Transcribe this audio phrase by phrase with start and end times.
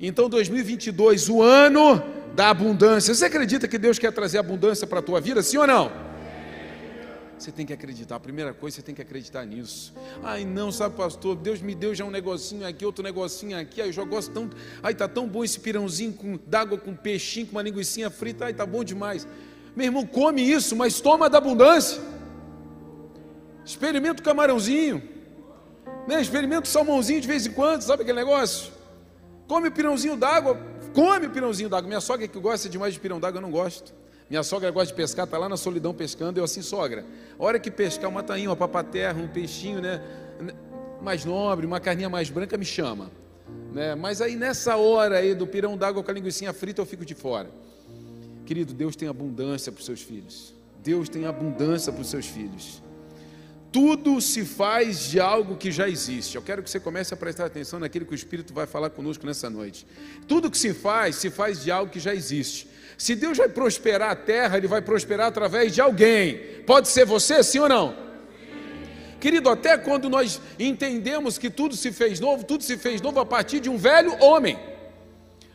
[0.00, 2.02] Então 2022, o ano
[2.34, 3.12] da abundância.
[3.12, 5.90] Você acredita que Deus quer trazer abundância para a tua vida, sim ou não?
[7.36, 8.16] Você tem que acreditar.
[8.16, 9.92] A primeira coisa, você tem que acreditar nisso.
[10.22, 13.80] Ai, não, sabe, pastor, Deus me deu já um negocinho aqui, outro negocinho aqui.
[13.80, 14.56] Ai, eu já gosto tanto.
[14.82, 18.44] Ai, tá tão bom esse pirãozinho com d'água com peixinho, com uma linguiça frita.
[18.44, 19.26] Ai, tá bom demais.
[19.74, 22.00] Meu irmão, come isso, mas toma da abundância.
[23.64, 25.02] Experimenta o camarãozinho.
[26.08, 26.20] Né?
[26.20, 28.77] Experimenta o salmãozinho de vez em quando, sabe aquele negócio?
[29.48, 30.60] Come o pirãozinho d'água,
[30.92, 31.88] come o pirãozinho d'água.
[31.88, 33.94] Minha sogra que gosta demais de pirão d'água, eu não gosto.
[34.28, 37.02] Minha sogra gosta de pescar, está lá na solidão pescando, eu assim, sogra,
[37.38, 40.02] a hora que pescar uma tainha, uma papaterra, um peixinho, né,
[41.00, 43.10] mais nobre, uma carninha mais branca, me chama.
[43.72, 43.94] Né?
[43.94, 47.14] Mas aí nessa hora aí do pirão d'água com a linguiça frita, eu fico de
[47.14, 47.48] fora.
[48.44, 50.54] Querido, Deus tem abundância para os seus filhos.
[50.82, 52.82] Deus tem abundância para os seus filhos.
[53.70, 56.36] Tudo se faz de algo que já existe.
[56.36, 59.26] Eu quero que você comece a prestar atenção naquilo que o Espírito vai falar conosco
[59.26, 59.86] nessa noite.
[60.26, 62.68] Tudo que se faz, se faz de algo que já existe.
[62.96, 66.62] Se Deus vai prosperar a terra, Ele vai prosperar através de alguém.
[66.66, 67.94] Pode ser você, sim ou não?
[69.20, 73.26] Querido, até quando nós entendemos que tudo se fez novo, tudo se fez novo a
[73.26, 74.58] partir de um velho homem.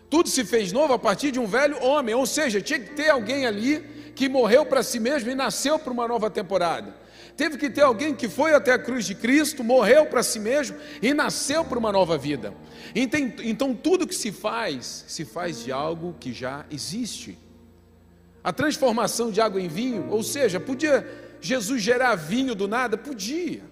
[0.09, 2.13] Tudo se fez novo a partir de um velho homem.
[2.13, 3.83] Ou seja, tinha que ter alguém ali
[4.15, 7.02] que morreu para si mesmo e nasceu para uma nova temporada.
[7.35, 10.77] Teve que ter alguém que foi até a cruz de Cristo, morreu para si mesmo
[11.01, 12.53] e nasceu para uma nova vida.
[12.95, 17.37] Então, tudo que se faz, se faz de algo que já existe.
[18.43, 21.07] A transformação de água em vinho, ou seja, podia
[21.41, 22.97] Jesus gerar vinho do nada?
[22.97, 23.63] Podia,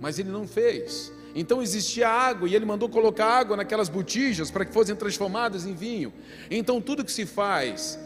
[0.00, 1.12] mas ele não fez.
[1.34, 5.74] Então existia água e ele mandou colocar água naquelas botijas para que fossem transformadas em
[5.74, 6.12] vinho.
[6.50, 7.98] Então tudo que se faz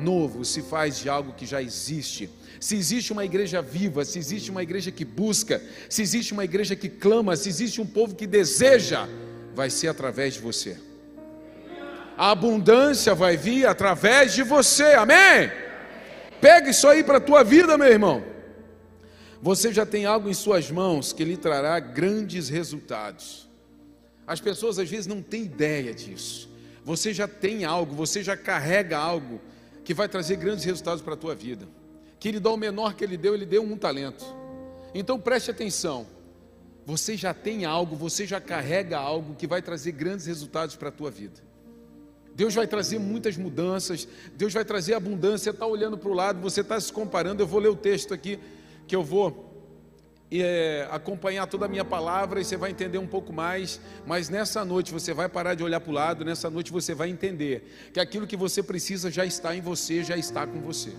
[0.00, 2.30] novo se faz de algo que já existe.
[2.58, 6.74] Se existe uma igreja viva, se existe uma igreja que busca, se existe uma igreja
[6.74, 9.08] que clama, se existe um povo que deseja,
[9.54, 10.76] vai ser através de você.
[12.16, 15.50] A abundância vai vir através de você, amém?
[16.40, 18.22] Pega isso aí para a tua vida, meu irmão.
[19.42, 23.48] Você já tem algo em suas mãos que lhe trará grandes resultados.
[24.26, 26.50] As pessoas às vezes não têm ideia disso.
[26.84, 29.40] Você já tem algo, você já carrega algo
[29.84, 31.66] que vai trazer grandes resultados para a tua vida.
[32.18, 34.24] Querido, ao menor que ele deu, ele deu um talento.
[34.94, 36.06] Então preste atenção.
[36.84, 40.92] Você já tem algo, você já carrega algo que vai trazer grandes resultados para a
[40.92, 41.40] tua vida.
[42.34, 45.44] Deus vai trazer muitas mudanças, Deus vai trazer abundância.
[45.44, 47.42] Você está olhando para o lado, você está se comparando.
[47.42, 48.38] Eu vou ler o texto aqui,
[48.86, 49.49] que eu vou
[50.30, 53.80] é, acompanhar toda a minha palavra e você vai entender um pouco mais.
[54.06, 57.08] Mas nessa noite você vai parar de olhar para o lado, nessa noite você vai
[57.08, 60.92] entender que aquilo que você precisa já está em você, já está com você.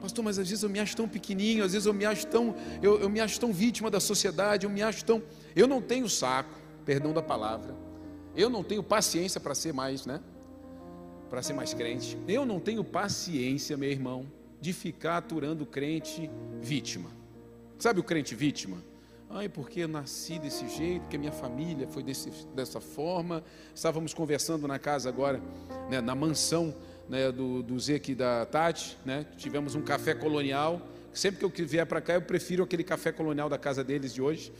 [0.00, 2.54] Pastor, mas às vezes eu me acho tão pequenininho, às vezes eu me acho tão,
[2.82, 5.22] eu, eu me acho tão vítima da sociedade, eu me acho tão.
[5.54, 7.74] Eu não tenho saco, perdão da palavra.
[8.36, 10.20] Eu não tenho paciência para ser mais, né?
[11.30, 12.16] Para ser mais crente.
[12.28, 14.26] Eu não tenho paciência, meu irmão,
[14.60, 17.15] de ficar aturando crente vítima.
[17.78, 18.78] Sabe o crente vítima?
[19.28, 23.44] Ai, porque nasci desse jeito, porque minha família foi desse, dessa forma.
[23.74, 25.42] Estávamos conversando na casa agora,
[25.90, 26.74] né, na mansão
[27.08, 27.76] né, do, do
[28.16, 30.80] da Tati, né, tivemos um café colonial.
[31.12, 34.22] Sempre que eu vier para cá, eu prefiro aquele café colonial da casa deles de
[34.22, 34.52] hoje.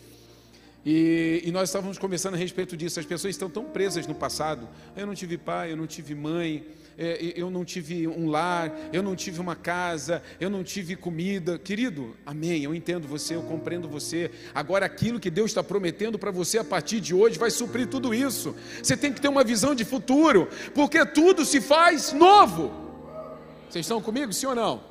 [0.89, 3.01] E, e, nós estávamos conversando a respeito disso.
[3.01, 4.69] As pessoas estão tão presas no passado.
[4.97, 6.65] Eu não tive pai, eu não tive mãe,
[6.97, 11.59] é, eu não tive um lar, eu não tive uma casa, eu não tive comida.
[11.59, 12.63] Querido, amém.
[12.63, 14.31] Eu entendo você, eu compreendo você.
[14.55, 18.15] Agora, aquilo que Deus está prometendo para você a partir de hoje vai suprir tudo
[18.15, 18.55] isso.
[18.81, 22.73] Você tem que ter uma visão de futuro, porque tudo se faz novo.
[23.69, 24.85] Vocês estão comigo, sim ou não?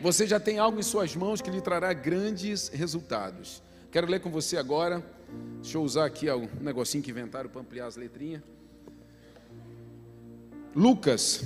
[0.00, 3.62] Você já tem algo em suas mãos que lhe trará grandes resultados.
[3.94, 5.00] Quero ler com você agora.
[5.62, 8.42] Deixa eu usar aqui um negocinho que inventaram para ampliar as letrinhas.
[10.74, 11.44] Lucas,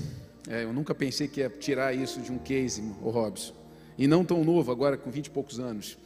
[0.48, 3.52] é, eu nunca pensei que ia tirar isso de um case, o Robson.
[3.98, 5.98] E não tão novo, agora com 20 e poucos anos.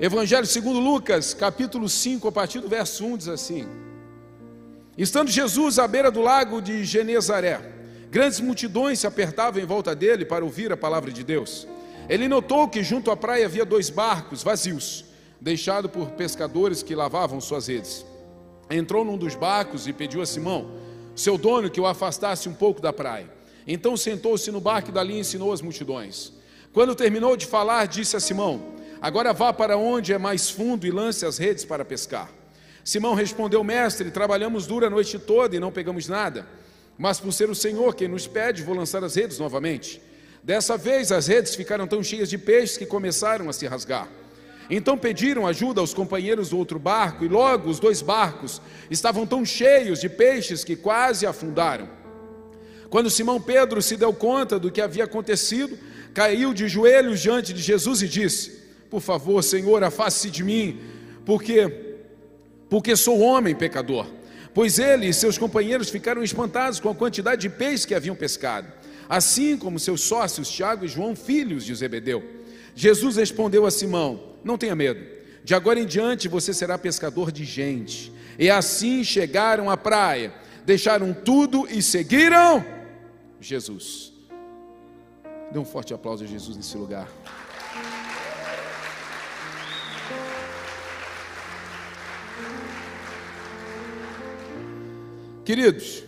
[0.00, 3.66] Evangelho segundo Lucas, capítulo 5, a partir do verso 1, diz assim:
[4.96, 7.60] Estando Jesus à beira do lago de Genezaré,
[8.10, 11.68] grandes multidões se apertavam em volta dele para ouvir a palavra de Deus.
[12.08, 15.12] Ele notou que junto à praia havia dois barcos vazios
[15.44, 18.02] deixado por pescadores que lavavam suas redes.
[18.70, 20.70] Entrou num dos barcos e pediu a Simão,
[21.14, 23.28] seu dono, que o afastasse um pouco da praia.
[23.66, 26.32] Então sentou-se no barco e dali ensinou as multidões.
[26.72, 30.90] Quando terminou de falar, disse a Simão: Agora vá para onde é mais fundo e
[30.90, 32.30] lance as redes para pescar.
[32.82, 36.48] Simão respondeu: Mestre, trabalhamos dura a noite toda e não pegamos nada.
[36.96, 40.00] Mas por ser o Senhor quem nos pede, vou lançar as redes novamente.
[40.42, 44.08] Dessa vez as redes ficaram tão cheias de peixes que começaram a se rasgar.
[44.70, 49.44] Então pediram ajuda aos companheiros do outro barco, e logo os dois barcos estavam tão
[49.44, 51.88] cheios de peixes que quase afundaram.
[52.88, 55.76] Quando Simão Pedro se deu conta do que havia acontecido,
[56.14, 60.80] caiu de joelhos diante de Jesus e disse: Por favor, Senhor, afaste-se de mim,
[61.24, 61.82] porque
[62.68, 64.06] porque sou homem pecador.
[64.54, 68.68] Pois ele e seus companheiros ficaram espantados com a quantidade de peixes que haviam pescado,
[69.08, 72.22] assim como seus sócios Tiago e João, filhos de Zebedeu.
[72.74, 75.02] Jesus respondeu a Simão: Não tenha medo,
[75.42, 78.12] de agora em diante você será pescador de gente.
[78.38, 80.34] E assim chegaram à praia,
[80.66, 82.64] deixaram tudo e seguiram
[83.40, 84.12] Jesus.
[85.50, 87.08] Dê um forte aplauso a Jesus nesse lugar.
[95.44, 96.02] Queridos,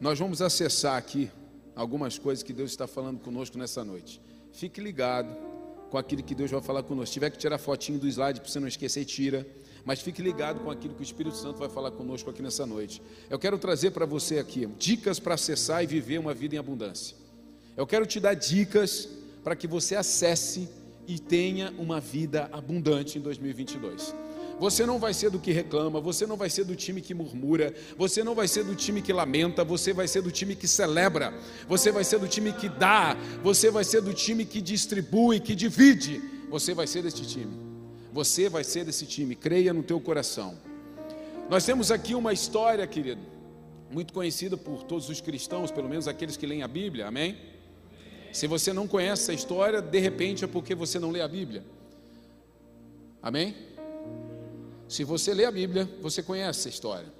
[0.00, 1.30] nós vamos acessar aqui
[1.76, 4.20] algumas coisas que Deus está falando conosco nessa noite.
[4.50, 5.51] Fique ligado
[5.92, 7.08] com aquilo que Deus vai falar conosco.
[7.08, 9.46] Se tiver que tirar fotinho do slide para você não esquecer, tira.
[9.84, 13.02] Mas fique ligado com aquilo que o Espírito Santo vai falar conosco aqui nessa noite.
[13.28, 17.14] Eu quero trazer para você aqui dicas para acessar e viver uma vida em abundância.
[17.76, 19.06] Eu quero te dar dicas
[19.44, 20.66] para que você acesse
[21.06, 24.14] e tenha uma vida abundante em 2022.
[24.62, 27.74] Você não vai ser do que reclama, você não vai ser do time que murmura,
[27.98, 31.34] você não vai ser do time que lamenta, você vai ser do time que celebra,
[31.66, 35.56] você vai ser do time que dá, você vai ser do time que distribui, que
[35.56, 36.22] divide.
[36.48, 37.52] Você vai ser desse time.
[38.12, 40.56] Você vai ser desse time, creia no teu coração.
[41.50, 43.20] Nós temos aqui uma história, querido,
[43.90, 47.36] muito conhecida por todos os cristãos, pelo menos aqueles que leem a Bíblia, amém?
[48.32, 51.64] Se você não conhece essa história, de repente é porque você não lê a Bíblia.
[53.20, 53.71] Amém?
[54.92, 57.10] Se você lê a Bíblia, você conhece essa história.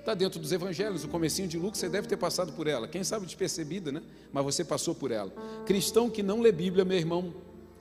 [0.00, 2.88] Está dentro dos evangelhos, o comecinho de Lucas, você deve ter passado por ela.
[2.88, 4.02] Quem sabe despercebida, né?
[4.32, 5.30] Mas você passou por ela.
[5.64, 7.32] Cristão que não lê Bíblia, meu irmão,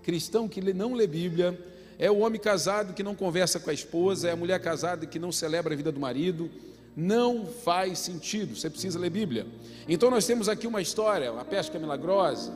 [0.03, 1.59] cristão que não lê Bíblia,
[1.97, 5.17] é o homem casado que não conversa com a esposa, é a mulher casada que
[5.17, 6.47] não celebra a vida do marido.
[6.95, 9.47] Não faz sentido, você precisa ler Bíblia.
[9.87, 12.53] Então nós temos aqui uma história, a pesca milagrosa,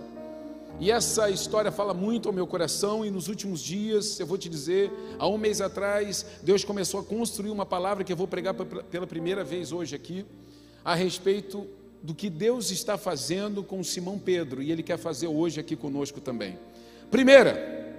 [0.80, 4.50] e essa história fala muito ao meu coração, e nos últimos dias, eu vou te
[4.50, 8.54] dizer, há um mês atrás, Deus começou a construir uma palavra que eu vou pregar
[8.54, 10.26] pela primeira vez hoje aqui,
[10.84, 11.68] a respeito
[12.02, 16.20] do que Deus está fazendo com Simão Pedro, e Ele quer fazer hoje aqui conosco
[16.20, 16.58] também.
[17.10, 17.96] Primeira,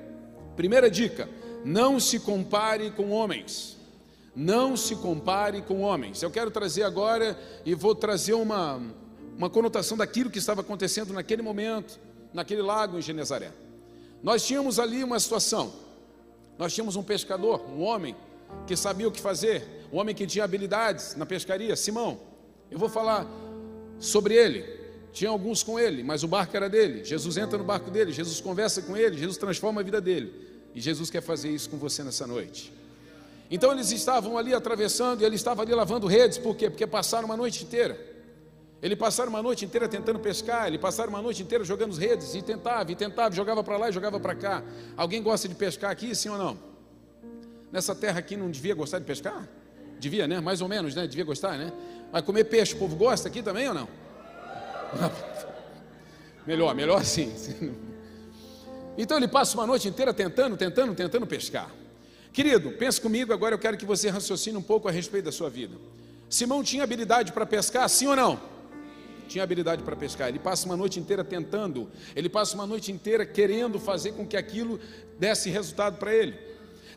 [0.56, 1.29] primeira dica:
[1.65, 3.79] não se compare com homens.
[4.37, 6.21] Não se compare com homens.
[6.21, 8.82] Eu quero trazer agora, e vou trazer uma,
[9.38, 12.00] uma conotação daquilo que estava acontecendo naquele momento
[12.34, 13.52] naquele lago em Genezaré.
[14.22, 15.72] Nós tínhamos ali uma situação.
[16.58, 18.16] Nós tínhamos um pescador, um homem
[18.66, 22.19] que sabia o que fazer, um homem que tinha habilidades na pescaria, Simão.
[22.70, 23.26] Eu vou falar
[23.98, 24.82] sobre ele.
[25.12, 27.04] Tinha alguns com ele, mas o barco era dele.
[27.04, 30.32] Jesus entra no barco dele, Jesus conversa com ele, Jesus transforma a vida dele.
[30.75, 32.72] E Jesus quer fazer isso com você nessa noite.
[33.48, 36.69] Então eles estavam ali atravessando e ele estava ali lavando redes, por quê?
[36.69, 38.13] Porque passaram uma noite inteira.
[38.84, 42.42] Ele passava uma noite inteira tentando pescar, ele passava uma noite inteira jogando redes, e
[42.42, 44.62] tentava, e tentava, jogava para lá e jogava para cá.
[44.94, 46.58] Alguém gosta de pescar aqui, sim ou não?
[47.72, 49.48] Nessa terra aqui não devia gostar de pescar?
[49.98, 50.38] Devia, né?
[50.38, 51.06] Mais ou menos, né?
[51.06, 51.72] Devia gostar, né?
[52.12, 53.88] Mas comer peixe, o povo gosta aqui também ou não?
[56.46, 57.32] melhor, melhor sim.
[58.96, 61.69] Então ele passa uma noite inteira tentando, tentando, tentando pescar.
[62.34, 65.50] Querido, pense comigo, agora eu quero que você raciocine um pouco a respeito da sua
[65.50, 65.75] vida.
[66.28, 68.53] Simão tinha habilidade para pescar, sim ou não?
[69.28, 70.28] Tinha habilidade para pescar.
[70.28, 74.37] Ele passa uma noite inteira tentando, ele passa uma noite inteira querendo fazer com que
[74.37, 74.78] aquilo
[75.19, 76.37] desse resultado para ele.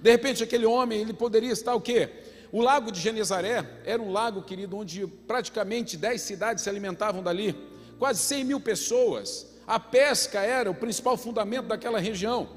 [0.01, 2.10] De repente, aquele homem, ele poderia estar o quê?
[2.51, 7.55] O lago de Genezaré era um lago, querido, onde praticamente dez cidades se alimentavam dali,
[8.00, 9.48] quase 100 mil pessoas.
[9.65, 12.48] A pesca era o principal fundamento daquela região.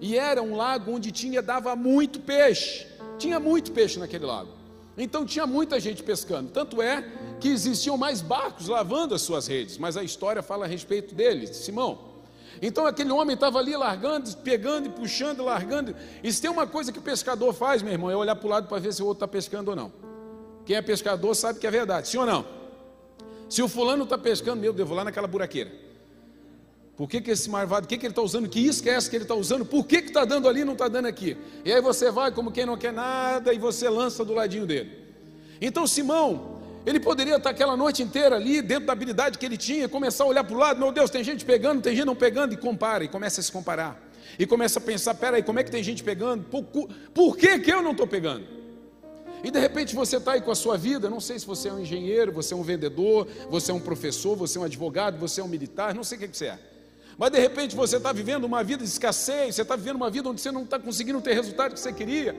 [0.00, 2.86] E era um lago onde tinha, dava muito peixe.
[3.18, 4.63] Tinha muito peixe naquele lago.
[4.96, 6.50] Então tinha muita gente pescando.
[6.50, 7.04] Tanto é
[7.40, 11.46] que existiam mais barcos lavando as suas redes, mas a história fala a respeito dele,
[11.48, 12.14] Simão.
[12.62, 15.94] Então aquele homem estava ali largando, pegando e puxando, largando.
[16.22, 18.50] E se tem uma coisa que o pescador faz, meu irmão, é olhar para o
[18.50, 19.92] lado para ver se o outro está pescando ou não.
[20.64, 22.46] Quem é pescador sabe que é verdade, sim ou não?
[23.48, 25.70] Se o fulano está pescando, meu Deus, vou lá naquela buraqueira.
[26.96, 28.48] Por que, que esse marvado, o que, que ele está usando?
[28.48, 29.64] Que é essa que ele está usando?
[29.64, 31.36] Por que está dando ali e não está dando aqui?
[31.64, 34.92] E aí você vai como quem não quer nada e você lança do ladinho dele.
[35.60, 39.88] Então Simão, ele poderia estar aquela noite inteira ali, dentro da habilidade que ele tinha,
[39.88, 42.54] começar a olhar para o lado, meu Deus, tem gente pegando, tem gente não pegando,
[42.54, 44.00] e compara, e começa a se comparar.
[44.38, 46.44] E começa a pensar, peraí, como é que tem gente pegando?
[46.44, 46.62] Por,
[47.12, 48.46] por que, que eu não estou pegando?
[49.42, 51.72] E de repente você está aí com a sua vida, não sei se você é
[51.72, 55.40] um engenheiro, você é um vendedor, você é um professor, você é um advogado, você
[55.40, 56.73] é um militar, não sei o que, que você é.
[57.16, 60.28] Mas de repente você está vivendo uma vida de escassez, você está vivendo uma vida
[60.28, 62.34] onde você não está conseguindo ter o resultado que você queria.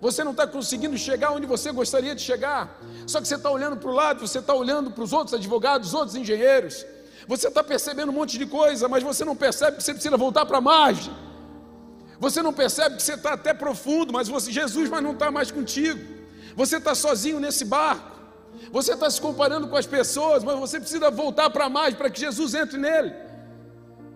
[0.00, 2.80] Você não está conseguindo chegar onde você gostaria de chegar.
[3.06, 5.88] Só que você está olhando para o lado, você está olhando para os outros advogados,
[5.88, 6.86] os outros engenheiros.
[7.26, 10.46] Você está percebendo um monte de coisa, mas você não percebe que você precisa voltar
[10.46, 11.12] para a margem.
[12.20, 15.50] Você não percebe que você está até profundo, mas você, Jesus mas não está mais
[15.50, 16.00] contigo.
[16.56, 18.16] Você está sozinho nesse barco.
[18.72, 22.20] Você está se comparando com as pessoas, mas você precisa voltar para mais para que
[22.20, 23.27] Jesus entre nele.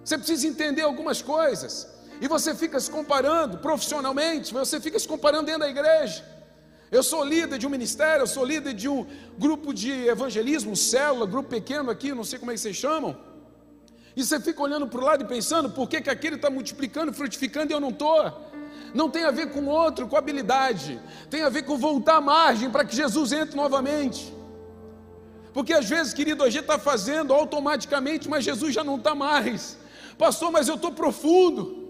[0.04, 1.88] Você precisa entender algumas coisas.
[2.21, 6.25] E você fica se comparando profissionalmente, você fica se comparando dentro da igreja.
[6.90, 9.06] Eu sou líder de um ministério, eu sou líder de um
[9.38, 13.16] grupo de evangelismo, célula, grupo pequeno aqui, não sei como é que vocês chamam.
[14.14, 17.12] E você fica olhando para o lado e pensando, por que, que aquele está multiplicando,
[17.12, 18.50] frutificando e eu não estou?
[18.94, 22.71] Não tem a ver com outro, com habilidade, tem a ver com voltar à margem
[22.71, 24.32] para que Jesus entre novamente.
[25.54, 29.78] Porque às vezes, querido, a gente está fazendo automaticamente, mas Jesus já não está mais.
[30.19, 31.83] Pastor, mas eu estou profundo.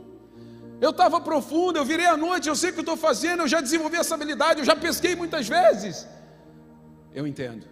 [0.80, 3.60] Eu estava profundo, eu virei à noite, eu sei o que estou fazendo, eu já
[3.60, 6.08] desenvolvi essa habilidade, eu já pesquei muitas vezes.
[7.14, 7.66] Eu entendo.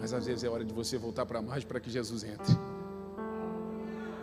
[0.00, 2.56] Mas às vezes é hora de você voltar para mais para que Jesus entre.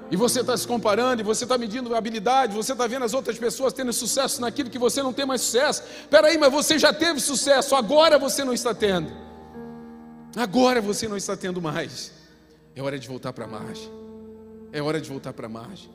[0.10, 3.38] E você está se comparando, e você está medindo habilidade, você está vendo as outras
[3.38, 5.84] pessoas tendo sucesso naquilo que você não tem mais sucesso.
[6.02, 9.12] Espera aí, mas você já teve sucesso, agora você não está tendo.
[10.36, 12.12] Agora você não está tendo mais.
[12.76, 14.05] É hora de voltar para a margem.
[14.72, 15.90] É hora de voltar para a margem.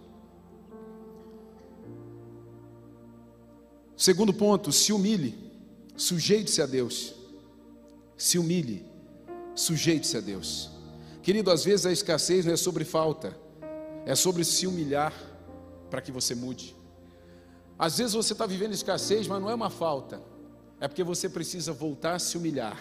[3.96, 5.36] Segundo ponto, se humilhe,
[5.96, 7.14] sujeite-se a Deus.
[8.16, 8.86] Se humilhe,
[9.54, 10.70] sujeite-se a Deus.
[11.22, 13.36] Querido, às vezes a escassez não é sobre falta,
[14.06, 15.12] é sobre se humilhar
[15.90, 16.74] para que você mude.
[17.78, 20.22] Às vezes você está vivendo escassez, mas não é uma falta,
[20.80, 22.78] é porque você precisa voltar a se humilhar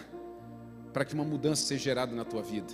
[0.93, 2.73] para que uma mudança seja gerada na tua vida.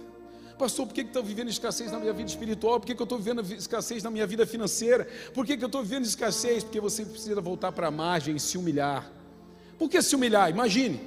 [0.58, 2.80] Pastor, por que, estou vivendo escassez na minha vida espiritual?
[2.80, 5.08] Por que, eu estou vivendo escassez na minha vida financeira?
[5.34, 6.64] Por que, que eu estou vivendo escassez?
[6.64, 9.12] Porque você precisa voltar para a margem e se humilhar.
[9.78, 10.50] Por que se humilhar?
[10.50, 11.02] Imagine.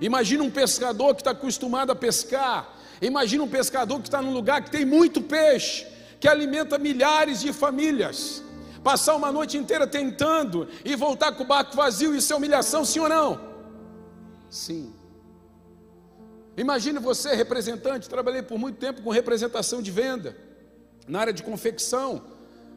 [0.00, 2.76] Imagine um pescador que está acostumado a pescar.
[3.02, 5.86] Imagine um pescador que está num lugar que tem muito peixe,
[6.20, 8.42] que alimenta milhares de famílias.
[8.84, 13.00] Passar uma noite inteira tentando e voltar com o barco vazio, isso é humilhação, sim
[13.00, 13.40] ou não?
[14.48, 14.97] Sim.
[16.58, 20.36] Imagine você, representante, trabalhei por muito tempo com representação de venda,
[21.06, 22.20] na área de confecção.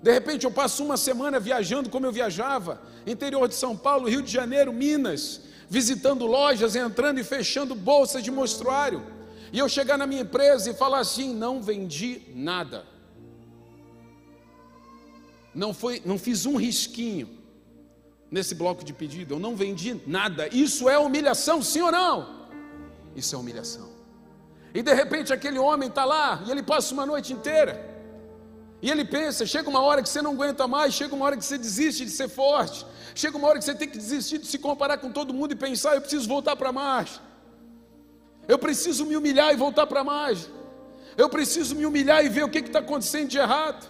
[0.03, 4.21] De repente eu passo uma semana viajando como eu viajava, interior de São Paulo, Rio
[4.21, 9.01] de Janeiro, Minas, visitando lojas, entrando e fechando bolsas de mostruário.
[9.51, 12.85] E eu chegar na minha empresa e falar assim: não vendi nada.
[15.55, 17.27] Não, foi, não fiz um risquinho
[18.29, 20.47] nesse bloco de pedido, eu não vendi nada.
[20.55, 22.40] Isso é humilhação, sim ou não?
[23.15, 23.89] Isso é humilhação.
[24.73, 27.91] E de repente aquele homem está lá e ele passa uma noite inteira.
[28.81, 31.45] E ele pensa: chega uma hora que você não aguenta mais, chega uma hora que
[31.45, 34.57] você desiste de ser forte, chega uma hora que você tem que desistir de se
[34.57, 37.19] comparar com todo mundo e pensar: eu preciso voltar para mais.
[38.47, 40.49] Eu preciso me humilhar e voltar para mais.
[41.15, 43.87] Eu preciso me humilhar e ver o que está acontecendo de errado.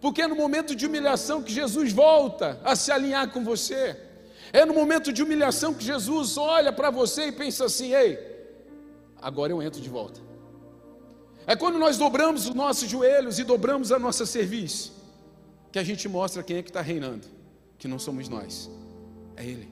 [0.00, 3.96] Porque é no momento de humilhação que Jesus volta a se alinhar com você.
[4.52, 8.16] É no momento de humilhação que Jesus olha para você e pensa assim: ei,
[9.20, 10.20] agora eu entro de volta.
[11.46, 14.92] É quando nós dobramos os nossos joelhos e dobramos a nossa serviço,
[15.72, 17.26] que a gente mostra quem é que está reinando,
[17.78, 18.70] que não somos nós,
[19.36, 19.68] é Ele.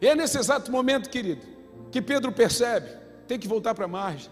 [0.00, 1.44] E é nesse exato momento, querido,
[1.90, 2.88] que Pedro percebe:
[3.26, 4.30] tem que voltar para a margem,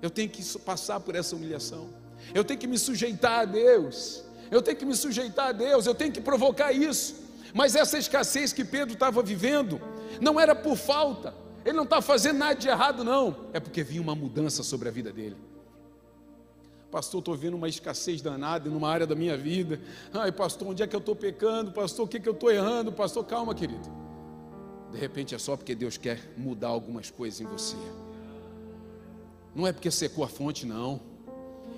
[0.00, 1.90] eu tenho que passar por essa humilhação,
[2.34, 5.94] eu tenho que me sujeitar a Deus, eu tenho que me sujeitar a Deus, eu
[5.94, 7.16] tenho que provocar isso.
[7.52, 9.80] Mas essa escassez que Pedro estava vivendo
[10.20, 11.34] não era por falta,
[11.68, 13.36] ele não está fazendo nada de errado, não.
[13.52, 15.36] É porque vinha uma mudança sobre a vida dele.
[16.90, 19.78] Pastor, estou vendo uma escassez danada numa área da minha vida.
[20.14, 21.70] Ai, pastor, onde é que eu estou pecando?
[21.70, 22.90] Pastor, o que, que eu estou errando?
[22.90, 23.86] Pastor, calma, querido.
[24.90, 27.76] De repente é só porque Deus quer mudar algumas coisas em você.
[29.54, 30.98] Não é porque secou a fonte, não.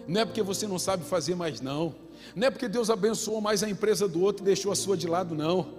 [0.06, 1.97] Não é porque você não sabe fazer mais, não.
[2.37, 5.09] Não é porque Deus abençoou mais a empresa do outro e deixou a sua de
[5.09, 5.75] lado, não.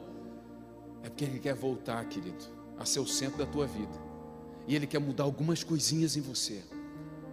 [1.02, 4.00] É porque Ele quer voltar, querido a ser o centro da tua vida.
[4.68, 6.64] E Ele quer mudar algumas coisinhas em você.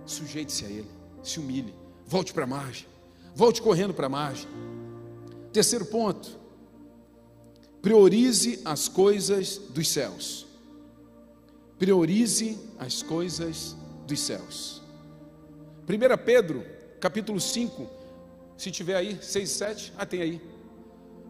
[0.07, 0.90] Sujeite-se a Ele,
[1.23, 1.75] se humilhe,
[2.07, 2.87] volte para a margem,
[3.35, 4.49] volte correndo para a margem.
[5.52, 6.38] Terceiro ponto,
[7.83, 10.47] priorize as coisas dos céus.
[11.78, 13.76] Priorize as coisas
[14.07, 14.83] dos céus.
[15.88, 16.64] 1 Pedro,
[17.00, 17.88] capítulo 5,
[18.57, 20.57] se tiver aí, 6 e 7, ah, tem aí.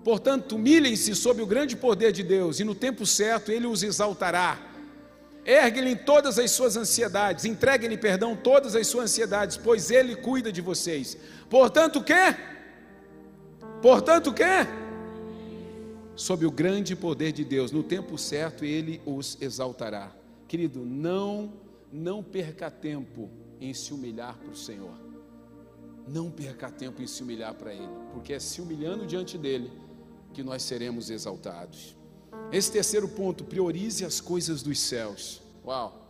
[0.04, 4.58] Portanto, humilhem-se sob o grande poder de Deus, e no tempo certo ele os exaltará.
[5.44, 10.60] Ergue-lhe todas as suas ansiedades, entregue-lhe, perdão, todas as suas ansiedades, pois ele cuida de
[10.60, 11.16] vocês.
[11.48, 12.36] Portanto, o quê?
[13.80, 14.66] Portanto, o quê?
[16.14, 20.12] Sob o grande poder de Deus, no tempo certo ele os exaltará.
[20.46, 21.52] Querido, não
[21.90, 24.94] não perca tempo em se humilhar para o Senhor.
[26.06, 29.70] Não perca tempo em se humilhar para Ele, porque é se humilhando diante dele
[30.38, 31.96] que nós seremos exaltados.
[32.52, 35.42] Esse terceiro ponto, priorize as coisas dos céus.
[35.66, 36.00] Uau!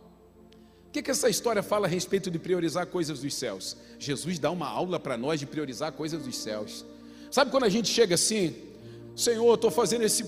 [0.87, 3.75] O que, que essa história fala a respeito de priorizar coisas dos céus?
[3.97, 6.85] Jesus dá uma aula para nós de priorizar coisas dos céus.
[7.31, 8.55] Sabe quando a gente chega assim,
[9.15, 10.23] Senhor, estou fazendo esse,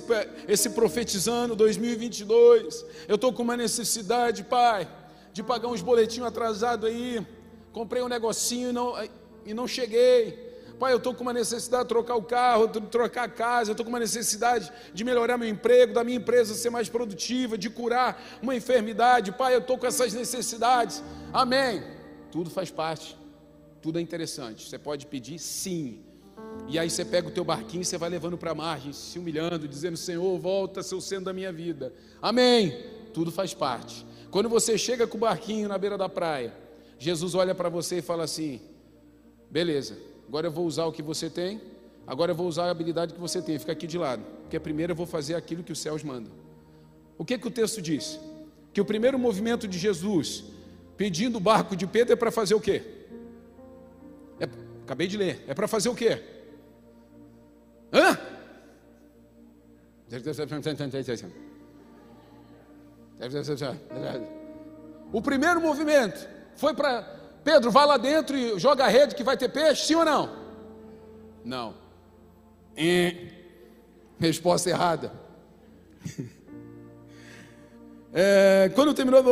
[0.48, 4.90] esse profetizando 2022, eu estou com uma necessidade, Pai,
[5.32, 7.24] de pagar uns boletinhos atrasados aí,
[7.72, 8.96] comprei um negocinho e não,
[9.46, 10.51] e não cheguei.
[10.82, 13.74] Pai, eu estou com uma necessidade de trocar o carro, de trocar a casa, eu
[13.74, 17.70] estou com uma necessidade de melhorar meu emprego, da minha empresa ser mais produtiva, de
[17.70, 19.32] curar uma enfermidade.
[19.32, 21.04] Pai, eu estou com essas necessidades.
[21.32, 21.84] Amém.
[22.32, 23.16] Tudo faz parte,
[23.80, 24.68] tudo é interessante.
[24.68, 26.04] Você pode pedir sim.
[26.68, 29.20] E aí você pega o teu barquinho e você vai levando para a margem, se
[29.20, 31.94] humilhando, dizendo: Senhor, volta seu sendo da minha vida.
[32.20, 32.88] Amém.
[33.14, 34.04] Tudo faz parte.
[34.32, 36.52] Quando você chega com o barquinho na beira da praia,
[36.98, 38.60] Jesus olha para você e fala assim:
[39.48, 41.60] beleza, agora eu vou usar o que você tem,
[42.08, 44.94] agora eu vou usar a habilidade que você tem, fica aqui de lado, porque primeiro
[44.94, 46.32] eu vou fazer aquilo que os céus mandam.
[47.18, 48.18] O que, que o texto diz?
[48.72, 50.46] Que o primeiro movimento de Jesus,
[50.96, 52.82] pedindo o barco de Pedro, é para fazer o quê?
[54.40, 54.48] É,
[54.84, 56.24] acabei de ler, é para fazer o quê?
[57.92, 58.18] Hã?
[65.12, 67.02] O primeiro movimento foi para
[67.44, 70.30] Pedro, vá lá dentro e joga a rede que vai ter peixe, sim ou não?
[71.44, 71.74] Não.
[74.20, 75.12] Resposta errada.
[78.14, 79.24] É, quando terminou,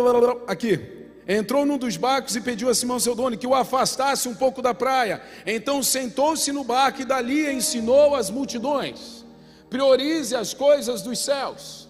[0.47, 4.33] aqui, entrou num dos barcos e pediu a Simão seu dono que o afastasse um
[4.33, 5.21] pouco da praia.
[5.45, 9.25] Então sentou-se no barco e dali ensinou as multidões.
[9.69, 11.89] Priorize as coisas dos céus.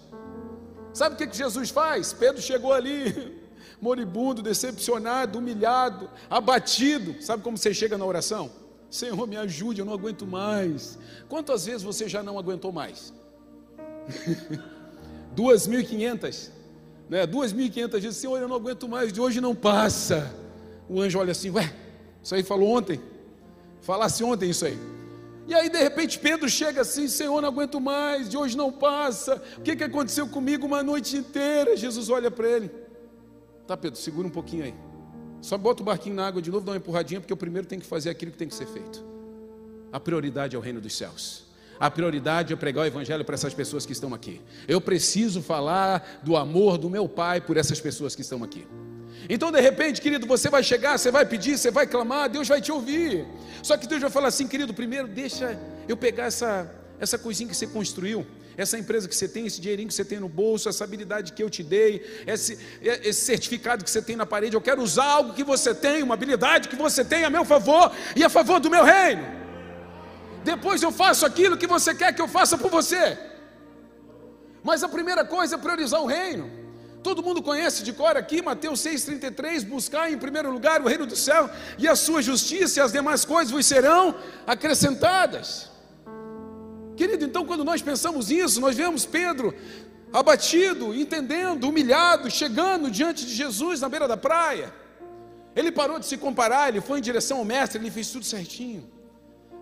[0.92, 2.12] Sabe o que Jesus faz?
[2.12, 3.39] Pedro chegou ali,
[3.80, 7.22] moribundo, decepcionado, humilhado, abatido.
[7.22, 8.50] Sabe como você chega na oração?
[8.90, 10.98] Senhor, me ajude, eu não aguento mais.
[11.28, 13.12] Quantas vezes você já não aguentou mais?
[15.34, 16.50] Duas mil e quinhentas,
[17.08, 17.26] né?
[17.26, 20.34] Duas mil e quinhentas vezes, Senhor, eu não aguento mais, de hoje não passa.
[20.88, 21.72] O anjo olha assim, ué,
[22.22, 23.00] isso aí falou ontem?
[23.80, 24.78] Falasse ontem isso aí.
[25.46, 29.42] E aí, de repente, Pedro chega assim: Senhor, não aguento mais, de hoje não passa.
[29.58, 31.76] O que, que aconteceu comigo uma noite inteira?
[31.76, 32.70] Jesus olha para ele:
[33.70, 34.74] Tá, Pedro, segura um pouquinho aí.
[35.40, 37.78] Só bota o barquinho na água de novo, dá uma empurradinha, porque o primeiro tem
[37.78, 39.00] que fazer aquilo que tem que ser feito.
[39.92, 41.44] A prioridade é o reino dos céus.
[41.78, 44.40] A prioridade é pregar o evangelho para essas pessoas que estão aqui.
[44.66, 48.66] Eu preciso falar do amor do meu Pai por essas pessoas que estão aqui.
[49.28, 52.60] Então, de repente, querido, você vai chegar, você vai pedir, você vai clamar, Deus vai
[52.60, 53.24] te ouvir.
[53.62, 55.56] Só que Deus vai falar assim, querido, primeiro deixa
[55.86, 59.88] eu pegar essa, essa coisinha que você construiu, essa empresa que você tem, esse dinheirinho
[59.88, 63.90] que você tem no bolso, essa habilidade que eu te dei, esse, esse certificado que
[63.90, 64.54] você tem na parede.
[64.54, 67.92] Eu quero usar algo que você tem, uma habilidade que você tem a meu favor
[68.14, 69.40] e a favor do meu reino.
[70.44, 73.18] Depois eu faço aquilo que você quer que eu faça por você.
[74.62, 76.60] Mas a primeira coisa é priorizar o reino.
[77.02, 81.16] Todo mundo conhece de cor aqui, Mateus 6,33: buscar em primeiro lugar o reino do
[81.16, 84.14] céu e a sua justiça, e as demais coisas vos serão
[84.46, 85.69] acrescentadas.
[87.00, 89.54] Querido, então quando nós pensamos nisso, nós vemos Pedro
[90.12, 94.70] abatido, entendendo, humilhado, chegando diante de Jesus na beira da praia.
[95.56, 98.86] Ele parou de se comparar, ele foi em direção ao mestre, ele fez tudo certinho.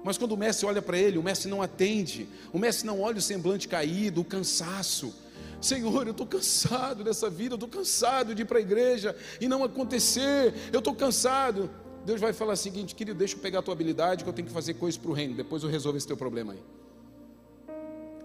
[0.03, 3.18] Mas quando o mestre olha para ele, o mestre não atende, o mestre não olha
[3.18, 5.14] o semblante caído, o cansaço.
[5.61, 9.46] Senhor, eu estou cansado dessa vida, eu estou cansado de ir para a igreja e
[9.46, 11.70] não acontecer, eu estou cansado.
[12.05, 14.48] Deus vai falar o seguinte, querido, deixa eu pegar a tua habilidade que eu tenho
[14.48, 16.62] que fazer coisas para o reino, depois eu resolvo esse teu problema aí.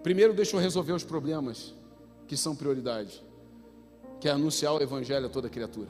[0.03, 1.73] Primeiro deixa eu resolver os problemas
[2.27, 3.23] que são prioridade,
[4.19, 5.87] que é anunciar o evangelho a toda criatura.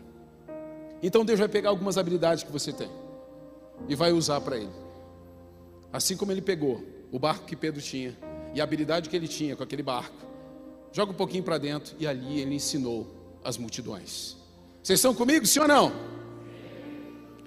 [1.02, 2.90] Então Deus vai pegar algumas habilidades que você tem
[3.90, 4.72] e vai usar para ele.
[5.92, 8.18] Assim como ele pegou o barco que Pedro tinha
[8.54, 10.16] e a habilidade que ele tinha com aquele barco
[10.92, 13.08] joga um pouquinho para dentro e ali ele ensinou
[13.44, 14.38] as multidões.
[14.82, 15.92] Vocês estão comigo, sim ou não?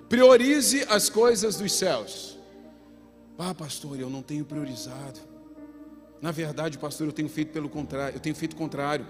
[0.09, 2.37] Priorize as coisas dos céus.
[3.39, 5.21] Ah, pastor, eu não tenho priorizado.
[6.21, 9.07] Na verdade, pastor, eu tenho feito pelo contrário, eu tenho feito o contrário.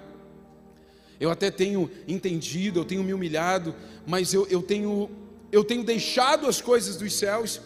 [1.19, 3.75] Eu até tenho entendido, eu tenho me humilhado,
[4.07, 5.11] mas eu, eu, tenho,
[5.51, 7.61] eu tenho deixado as coisas dos céus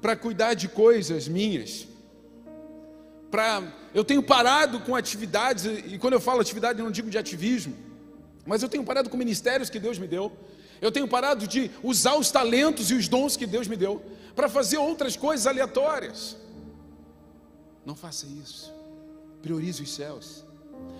[0.00, 1.88] para cuidar de coisas minhas
[3.34, 7.18] para eu tenho parado com atividades, e quando eu falo atividade, eu não digo de
[7.18, 7.74] ativismo.
[8.46, 10.30] Mas eu tenho parado com ministérios que Deus me deu.
[10.80, 14.00] Eu tenho parado de usar os talentos e os dons que Deus me deu
[14.36, 16.36] para fazer outras coisas aleatórias.
[17.84, 18.72] Não faça isso.
[19.42, 20.44] Priorize os céus.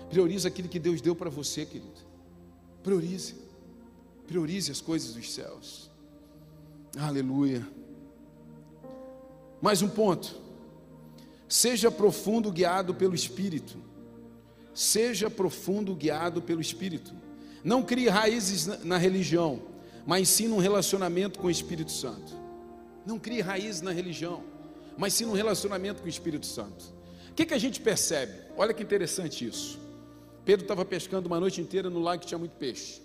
[0.09, 1.99] Priorize aquilo que Deus deu para você, querido.
[2.83, 3.35] Priorize.
[4.27, 5.89] Priorize as coisas dos céus.
[6.97, 7.67] Aleluia.
[9.61, 10.35] Mais um ponto.
[11.47, 13.77] Seja profundo guiado pelo Espírito.
[14.73, 17.13] Seja profundo guiado pelo Espírito.
[17.63, 19.61] Não crie raízes na religião,
[20.05, 22.33] mas sim num relacionamento com o Espírito Santo.
[23.05, 24.43] Não crie raízes na religião,
[24.97, 26.85] mas sim num relacionamento com o Espírito Santo.
[27.29, 28.33] O que, que a gente percebe?
[28.57, 29.79] Olha que interessante isso.
[30.45, 33.01] Pedro estava pescando uma noite inteira no lago que tinha muito peixe.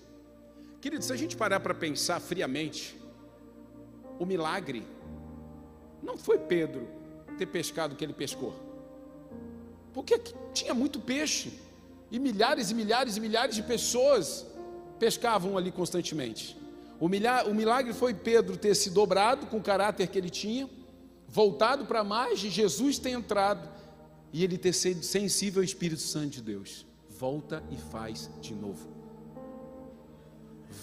[0.81, 2.97] Querido, se a gente parar para pensar friamente,
[4.19, 4.83] o milagre
[6.03, 6.87] não foi Pedro
[7.37, 8.55] ter pescado o que ele pescou,
[9.93, 10.21] porque
[10.53, 11.53] tinha muito peixe
[12.11, 14.47] e milhares e milhares e milhares de pessoas
[14.99, 16.57] pescavam ali constantemente.
[17.01, 20.69] O milagre foi Pedro ter se dobrado com o caráter que ele tinha,
[21.31, 23.69] voltado para mais de Jesus ter entrado
[24.33, 26.87] e ele ter sido sensível ao Espírito Santo de Deus.
[27.09, 28.89] Volta e faz de novo.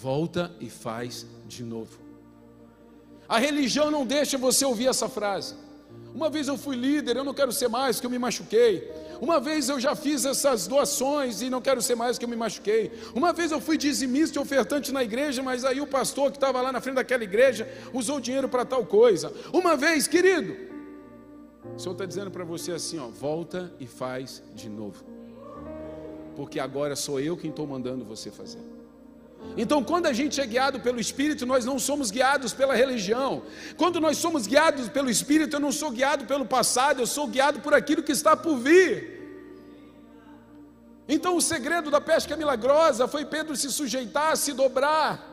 [0.00, 1.98] Volta e faz de novo.
[3.28, 5.54] A religião não deixa você ouvir essa frase.
[6.18, 8.90] Uma vez eu fui líder, eu não quero ser mais, que eu me machuquei.
[9.20, 12.34] Uma vez eu já fiz essas doações e não quero ser mais, que eu me
[12.34, 12.90] machuquei.
[13.14, 16.60] Uma vez eu fui dizimista e ofertante na igreja, mas aí o pastor que estava
[16.60, 19.32] lá na frente daquela igreja usou dinheiro para tal coisa.
[19.52, 20.56] Uma vez, querido,
[21.76, 25.04] o Senhor está dizendo para você assim: ó, volta e faz de novo.
[26.34, 28.77] Porque agora sou eu quem estou mandando você fazer.
[29.56, 33.42] Então, quando a gente é guiado pelo Espírito, nós não somos guiados pela religião.
[33.76, 37.60] Quando nós somos guiados pelo Espírito, eu não sou guiado pelo passado, eu sou guiado
[37.60, 39.18] por aquilo que está por vir.
[41.08, 45.26] Então, o segredo da pesca milagrosa foi Pedro se sujeitar, se dobrar,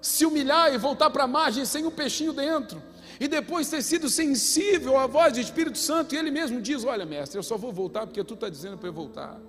[0.00, 2.80] se humilhar e voltar para a margem sem um peixinho dentro.
[3.18, 7.06] E depois ter sido sensível à voz do Espírito Santo, e ele mesmo diz: Olha,
[7.06, 9.40] mestre, eu só vou voltar porque tu está dizendo para eu voltar.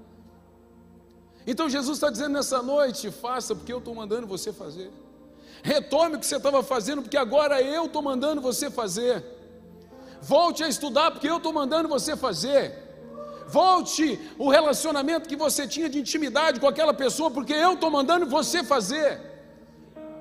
[1.48, 4.92] Então Jesus está dizendo nessa noite: faça porque eu estou mandando você fazer.
[5.64, 9.24] Retome o que você estava fazendo, porque agora eu estou mandando você fazer.
[10.22, 12.86] Volte a estudar, porque eu estou mandando você fazer.
[13.48, 18.26] Volte o relacionamento que você tinha de intimidade com aquela pessoa, porque eu estou mandando
[18.26, 19.22] você fazer.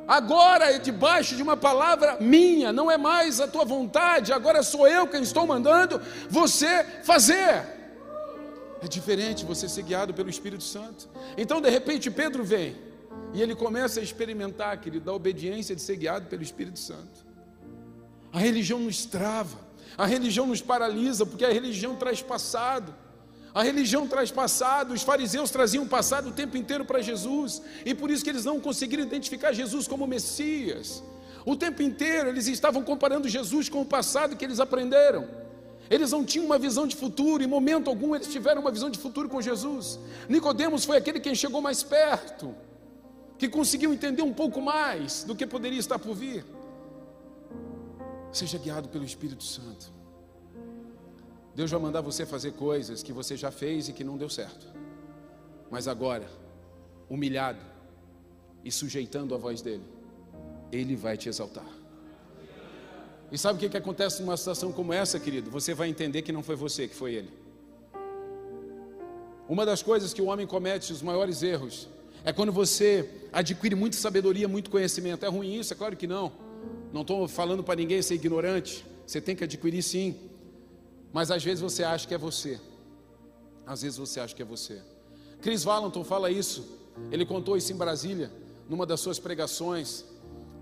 [0.06, 4.86] Agora é debaixo de uma palavra minha, não é mais a tua vontade, agora sou
[4.86, 7.75] eu quem estou mandando você fazer.
[8.86, 11.08] É diferente você ser guiado pelo Espírito Santo.
[11.36, 12.76] Então, de repente, Pedro vem
[13.34, 17.26] e ele começa a experimentar, querido, da obediência de ser guiado pelo Espírito Santo.
[18.32, 19.58] A religião nos trava,
[19.98, 22.94] a religião nos paralisa, porque a religião traz passado.
[23.52, 28.08] A religião traz passado, os fariseus traziam passado o tempo inteiro para Jesus, e por
[28.08, 31.02] isso que eles não conseguiram identificar Jesus como Messias.
[31.44, 35.45] O tempo inteiro eles estavam comparando Jesus com o passado que eles aprenderam.
[35.90, 38.98] Eles não tinham uma visão de futuro, em momento algum eles tiveram uma visão de
[38.98, 39.98] futuro com Jesus.
[40.28, 42.54] Nicodemos foi aquele quem chegou mais perto,
[43.38, 46.44] que conseguiu entender um pouco mais do que poderia estar por vir.
[48.32, 49.92] Seja guiado pelo Espírito Santo.
[51.54, 54.66] Deus vai mandar você fazer coisas que você já fez e que não deu certo.
[55.70, 56.28] Mas agora,
[57.08, 57.60] humilhado
[58.64, 59.84] e sujeitando a voz dele,
[60.70, 61.75] ele vai te exaltar.
[63.30, 65.50] E sabe o que, que acontece numa situação como essa, querido?
[65.50, 67.30] Você vai entender que não foi você, que foi ele.
[69.48, 71.88] Uma das coisas que o homem comete, os maiores erros,
[72.24, 75.24] é quando você adquire muita sabedoria, muito conhecimento.
[75.24, 75.72] É ruim isso?
[75.72, 76.32] É claro que não.
[76.92, 78.84] Não estou falando para ninguém ser ignorante.
[79.06, 80.16] Você tem que adquirir sim.
[81.12, 82.60] Mas às vezes você acha que é você.
[83.64, 84.80] Às vezes você acha que é você.
[85.40, 86.66] Chris Valentin fala isso.
[87.12, 88.30] Ele contou isso em Brasília,
[88.68, 90.04] numa das suas pregações.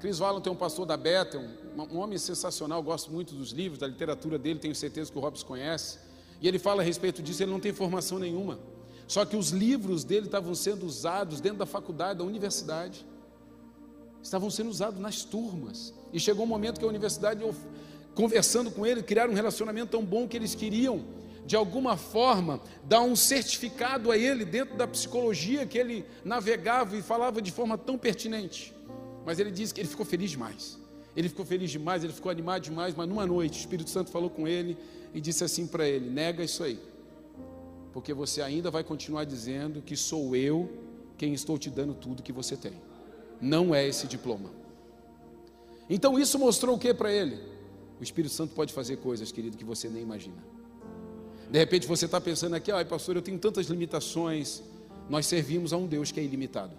[0.00, 1.42] Chris Valentin é um pastor da Bethel,
[1.76, 5.46] um homem sensacional, gosto muito dos livros, da literatura dele, tenho certeza que o Robson
[5.46, 5.98] conhece.
[6.40, 8.58] E ele fala a respeito disso, ele não tem formação nenhuma.
[9.06, 13.04] Só que os livros dele estavam sendo usados dentro da faculdade, da universidade.
[14.22, 15.92] Estavam sendo usados nas turmas.
[16.12, 17.44] E chegou um momento que a universidade,
[18.14, 21.04] conversando com ele, criaram um relacionamento tão bom que eles queriam,
[21.44, 27.02] de alguma forma, dar um certificado a ele dentro da psicologia que ele navegava e
[27.02, 28.74] falava de forma tão pertinente.
[29.26, 30.83] Mas ele disse que ele ficou feliz demais.
[31.16, 34.28] Ele ficou feliz demais, ele ficou animado demais, mas numa noite o Espírito Santo falou
[34.28, 34.76] com ele
[35.12, 36.78] e disse assim para ele: nega isso aí,
[37.92, 40.68] porque você ainda vai continuar dizendo que sou eu
[41.16, 42.72] quem estou te dando tudo que você tem,
[43.40, 44.50] não é esse diploma.
[45.88, 47.38] Então isso mostrou o que para ele?
[48.00, 50.42] O Espírito Santo pode fazer coisas, querido, que você nem imagina.
[51.50, 54.62] De repente você está pensando aqui, ai pastor, eu tenho tantas limitações.
[55.08, 56.72] Nós servimos a um Deus que é ilimitado.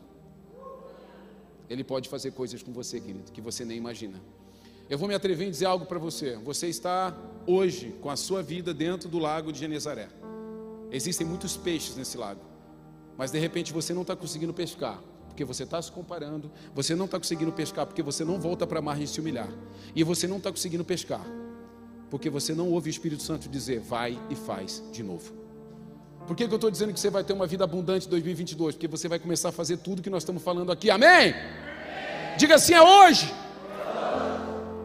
[1.70, 4.22] Ele pode fazer coisas com você, querido, que você nem imagina.
[4.90, 6.36] Eu vou me atrever em dizer algo para você.
[6.38, 7.16] Você está
[7.48, 10.10] hoje com a sua vida dentro do lago de Genezaré.
[10.92, 12.42] Existem muitos peixes nesse lago,
[13.18, 16.52] mas de repente você não está conseguindo pescar, porque você está se comparando.
[16.76, 19.50] Você não está conseguindo pescar porque você não volta para a margem se humilhar,
[19.96, 21.26] e você não está conseguindo pescar
[22.10, 25.45] porque você não ouve o Espírito Santo dizer, vai e faz de novo.
[26.28, 28.76] Por que, que eu estou dizendo que você vai ter uma vida abundante em 2022?
[28.76, 30.90] Porque você vai começar a fazer tudo que nós estamos falando aqui.
[30.90, 31.10] Amém?
[31.10, 31.36] Amém.
[32.38, 33.32] Diga assim: é hoje.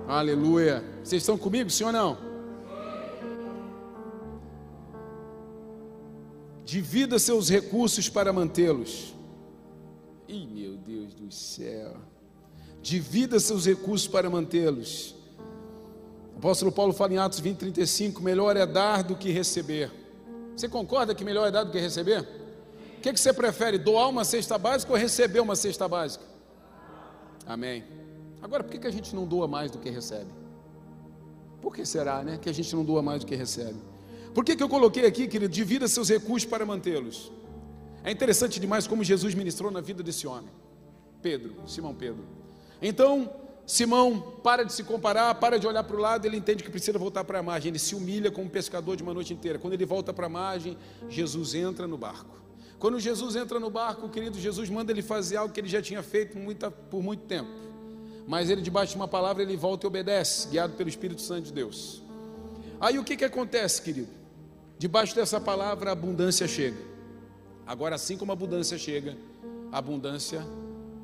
[0.06, 0.84] Aleluia.
[1.02, 2.18] Vocês estão comigo, sim ou não?
[6.64, 9.14] Divida seus recursos para mantê-los.
[10.28, 11.96] Ih, meu Deus do céu.
[12.82, 15.14] Divida seus recursos para mantê-los.
[16.34, 19.99] O apóstolo Paulo fala em Atos 20, 35: melhor é dar do que receber.
[20.60, 22.20] Você concorda que melhor é dar do que receber?
[22.98, 26.22] O que, que você prefere, doar uma cesta básica ou receber uma cesta básica?
[27.46, 27.82] Amém.
[28.42, 30.30] Agora, por que, que a gente não doa mais do que recebe?
[31.62, 33.78] Por que será, né, que a gente não doa mais do que recebe?
[34.34, 37.32] Por que, que eu coloquei aqui, querido, divida seus recursos para mantê-los?
[38.04, 40.50] É interessante demais como Jesus ministrou na vida desse homem,
[41.22, 42.22] Pedro, Simão Pedro.
[42.82, 43.30] Então,
[43.66, 46.98] Simão para de se comparar, para de olhar para o lado, ele entende que precisa
[46.98, 47.70] voltar para a margem.
[47.70, 49.58] Ele se humilha como pescador de uma noite inteira.
[49.58, 50.76] Quando ele volta para a margem,
[51.08, 52.40] Jesus entra no barco.
[52.78, 56.02] Quando Jesus entra no barco, querido, Jesus manda ele fazer algo que ele já tinha
[56.02, 57.50] feito muita, por muito tempo.
[58.26, 61.52] Mas ele, debaixo de uma palavra, ele volta e obedece, guiado pelo Espírito Santo de
[61.52, 62.02] Deus.
[62.80, 64.08] Aí o que, que acontece, querido?
[64.78, 66.78] Debaixo dessa palavra, a abundância chega.
[67.66, 69.16] Agora, assim como a abundância chega,
[69.70, 70.44] a abundância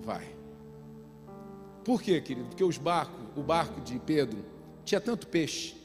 [0.02, 0.35] vai.
[1.86, 2.48] Por quê, querido?
[2.48, 4.44] Porque os barcos, o barco de Pedro
[4.84, 5.76] tinha tanto peixe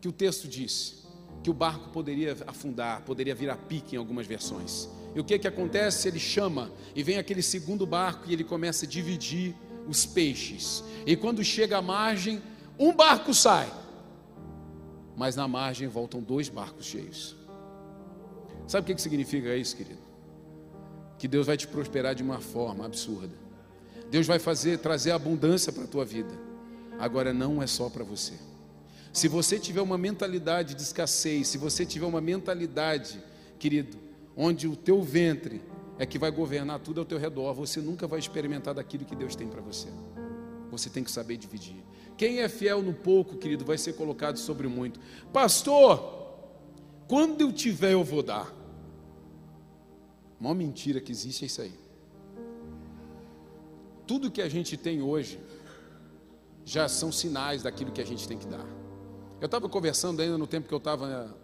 [0.00, 1.06] que o texto diz
[1.40, 4.88] que o barco poderia afundar, poderia virar pique em algumas versões.
[5.14, 6.08] E o que que acontece?
[6.08, 9.54] Ele chama e vem aquele segundo barco e ele começa a dividir
[9.88, 10.82] os peixes.
[11.06, 12.42] E quando chega à margem,
[12.76, 13.72] um barco sai,
[15.16, 17.36] mas na margem voltam dois barcos cheios.
[18.66, 20.00] Sabe o que significa isso, querido?
[21.16, 23.45] Que Deus vai te prosperar de uma forma absurda.
[24.10, 26.32] Deus vai fazer, trazer abundância para a tua vida.
[26.98, 28.34] Agora não é só para você.
[29.12, 33.22] Se você tiver uma mentalidade de escassez, se você tiver uma mentalidade,
[33.58, 33.96] querido,
[34.36, 35.62] onde o teu ventre
[35.98, 39.34] é que vai governar tudo ao teu redor, você nunca vai experimentar daquilo que Deus
[39.34, 39.88] tem para você.
[40.70, 41.82] Você tem que saber dividir.
[42.16, 45.00] Quem é fiel no pouco, querido, vai ser colocado sobre muito.
[45.32, 46.38] Pastor,
[47.08, 48.54] quando eu tiver, eu vou dar.
[50.38, 51.85] A maior mentira que existe é isso aí
[54.06, 55.38] tudo que a gente tem hoje
[56.64, 58.66] já são sinais daquilo que a gente tem que dar.
[59.40, 61.34] Eu estava conversando ainda no tempo que eu estava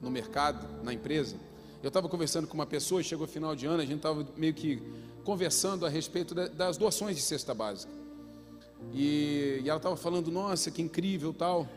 [0.00, 1.36] no mercado, na empresa,
[1.82, 4.54] eu estava conversando com uma pessoa e chegou final de ano, a gente estava meio
[4.54, 4.80] que
[5.24, 7.92] conversando a respeito das doações de cesta básica.
[8.92, 11.68] E, e ela estava falando, nossa, que incrível tal.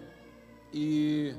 [0.74, 1.34] E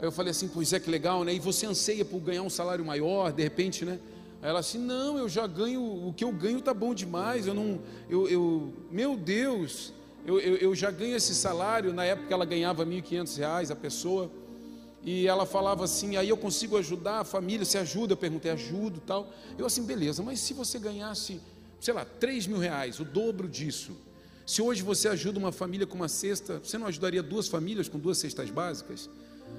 [0.00, 1.34] eu falei assim, pois é que legal, né?
[1.34, 3.98] E você anseia por ganhar um salário maior, de repente, né?
[4.42, 7.54] Aí ela assim, não, eu já ganho, o que eu ganho tá bom demais, eu
[7.54, 9.92] não, eu, eu meu Deus,
[10.24, 14.30] eu, eu, eu já ganho esse salário, na época ela ganhava R$ 1.500 a pessoa,
[15.02, 18.12] e ela falava assim, aí eu consigo ajudar a família, você ajuda?
[18.12, 19.30] Eu perguntei, ajudo tal.
[19.56, 21.40] Eu assim, beleza, mas se você ganhasse,
[21.80, 23.96] sei lá, 3 mil reais, o dobro disso,
[24.46, 27.98] se hoje você ajuda uma família com uma cesta, você não ajudaria duas famílias com
[27.98, 29.08] duas cestas básicas?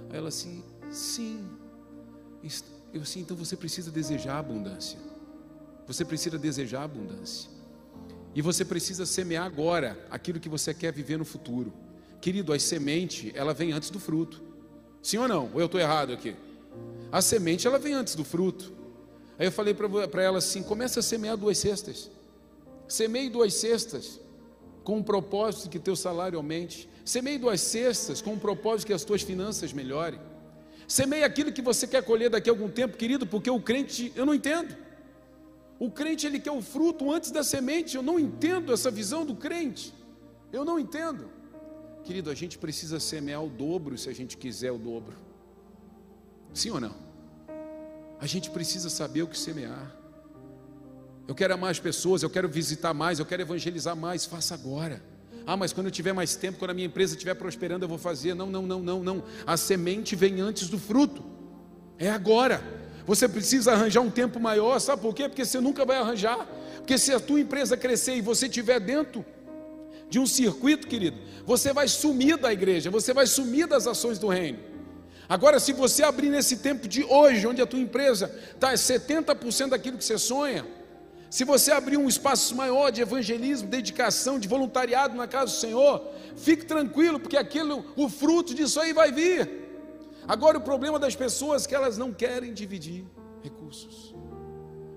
[0.09, 1.43] Aí ela assim, sim,
[2.93, 4.99] eu sim, então você precisa desejar abundância.
[5.87, 7.49] Você precisa desejar abundância.
[8.33, 11.73] E você precisa semear agora aquilo que você quer viver no futuro.
[12.21, 14.41] Querido, a semente, ela vem antes do fruto.
[15.01, 15.51] Sim ou não?
[15.53, 16.35] Ou eu estou errado aqui?
[17.11, 18.71] A semente, ela vem antes do fruto.
[19.37, 22.09] Aí eu falei para ela assim: começa a semear duas cestas.
[22.87, 24.19] Semeie duas cestas
[24.83, 26.87] com o propósito de que teu salário aumente.
[27.03, 30.19] Semeie duas cestas com o propósito de que as tuas finanças melhorem.
[30.91, 34.25] Semeie aquilo que você quer colher daqui a algum tempo, querido, porque o crente, eu
[34.25, 34.75] não entendo.
[35.79, 37.95] O crente ele quer o fruto antes da semente.
[37.95, 39.93] Eu não entendo essa visão do crente.
[40.51, 41.29] Eu não entendo.
[42.03, 45.15] Querido, a gente precisa semear o dobro se a gente quiser o dobro.
[46.53, 46.95] Sim ou não?
[48.19, 49.95] A gente precisa saber o que semear.
[51.25, 54.25] Eu quero amar as pessoas, eu quero visitar mais, eu quero evangelizar mais.
[54.25, 55.01] Faça agora.
[55.45, 57.97] Ah, mas quando eu tiver mais tempo, quando a minha empresa estiver prosperando, eu vou
[57.97, 58.33] fazer.
[58.33, 59.23] Não, não, não, não, não.
[59.45, 61.23] A semente vem antes do fruto.
[61.97, 62.61] É agora.
[63.05, 65.27] Você precisa arranjar um tempo maior, sabe por quê?
[65.27, 66.47] Porque você nunca vai arranjar.
[66.77, 69.25] Porque se a tua empresa crescer e você estiver dentro
[70.09, 74.27] de um circuito, querido, você vai sumir da igreja, você vai sumir das ações do
[74.27, 74.59] reino.
[75.27, 79.97] Agora, se você abrir nesse tempo de hoje, onde a tua empresa está 70% daquilo
[79.97, 80.65] que você sonha,
[81.31, 86.05] Se você abrir um espaço maior de evangelismo, dedicação, de voluntariado na casa do Senhor,
[86.35, 89.49] fique tranquilo, porque aquilo, o fruto disso aí vai vir.
[90.27, 93.05] Agora o problema das pessoas é que elas não querem dividir
[93.41, 94.13] recursos.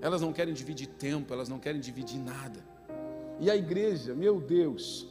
[0.01, 2.59] Elas não querem dividir tempo, elas não querem dividir nada.
[3.39, 5.07] E a igreja, meu Deus,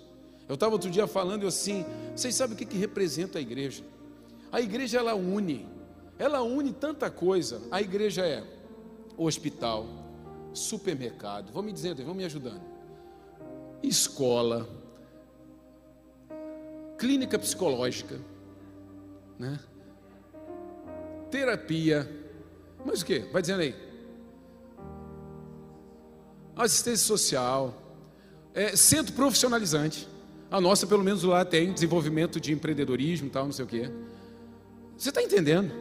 [0.47, 3.83] eu estava outro dia falando assim, vocês sabem o que, que representa a igreja?
[4.53, 5.67] A igreja ela une,
[6.19, 7.63] ela une tanta coisa.
[7.71, 8.45] A igreja é
[9.17, 10.04] hospital,
[10.55, 12.63] supermercado, vão me dizendo, vão me ajudando.
[13.83, 14.69] Escola,
[16.97, 18.19] clínica psicológica,
[19.39, 19.59] né?
[21.31, 22.09] Terapia,
[22.85, 23.19] mas o que?
[23.19, 23.75] Vai dizendo aí.
[26.57, 27.75] Assistência social,
[28.55, 30.09] é, centro profissionalizante.
[30.51, 33.91] A nossa, pelo menos lá, tem desenvolvimento de empreendedorismo, tal, não sei o quê.
[34.97, 35.73] Você está entendendo?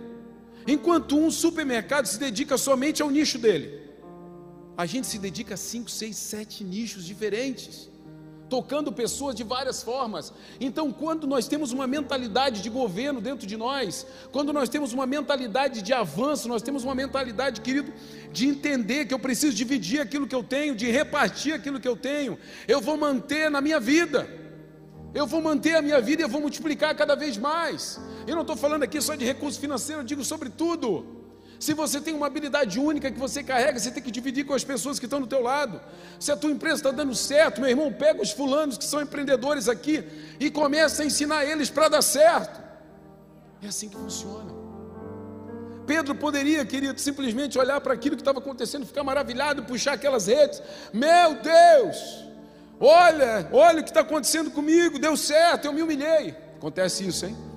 [0.67, 3.82] Enquanto um supermercado se dedica somente ao nicho dele,
[4.77, 7.89] a gente se dedica a cinco, seis, sete nichos diferentes,
[8.49, 10.33] tocando pessoas de várias formas.
[10.59, 15.05] Então, quando nós temos uma mentalidade de governo dentro de nós, quando nós temos uma
[15.05, 17.93] mentalidade de avanço, nós temos uma mentalidade, querido,
[18.31, 21.95] de entender que eu preciso dividir aquilo que eu tenho, de repartir aquilo que eu
[21.95, 24.43] tenho, eu vou manter na minha vida
[25.13, 27.99] eu vou manter a minha vida e eu vou multiplicar cada vez mais.
[28.25, 31.22] Eu não estou falando aqui só de recurso financeiro, eu digo sobre tudo.
[31.63, 34.65] Se você tem uma habilidade única que você carrega, você tem que dividir com as
[34.65, 35.79] pessoas que estão do teu lado.
[36.19, 39.69] Se a tua empresa está dando certo, meu irmão, pega os fulanos que são empreendedores
[39.69, 40.03] aqui
[40.41, 42.61] e começa a ensinar eles para dar certo.
[43.61, 44.51] É assim que funciona.
[45.87, 50.61] Pedro poderia, querido, simplesmente olhar para aquilo que estava acontecendo, ficar maravilhado, puxar aquelas redes.
[50.91, 52.25] Meu Deus!
[52.77, 56.35] Olha, olha o que está acontecendo comigo, deu certo, eu me humilhei.
[56.57, 57.52] Acontece isso, hein?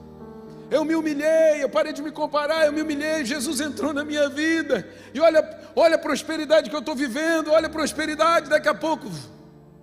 [0.70, 4.28] Eu me humilhei, eu parei de me comparar, eu me humilhei, Jesus entrou na minha
[4.28, 4.88] vida.
[5.14, 9.08] E olha, olha a prosperidade que eu estou vivendo, olha a prosperidade, daqui a pouco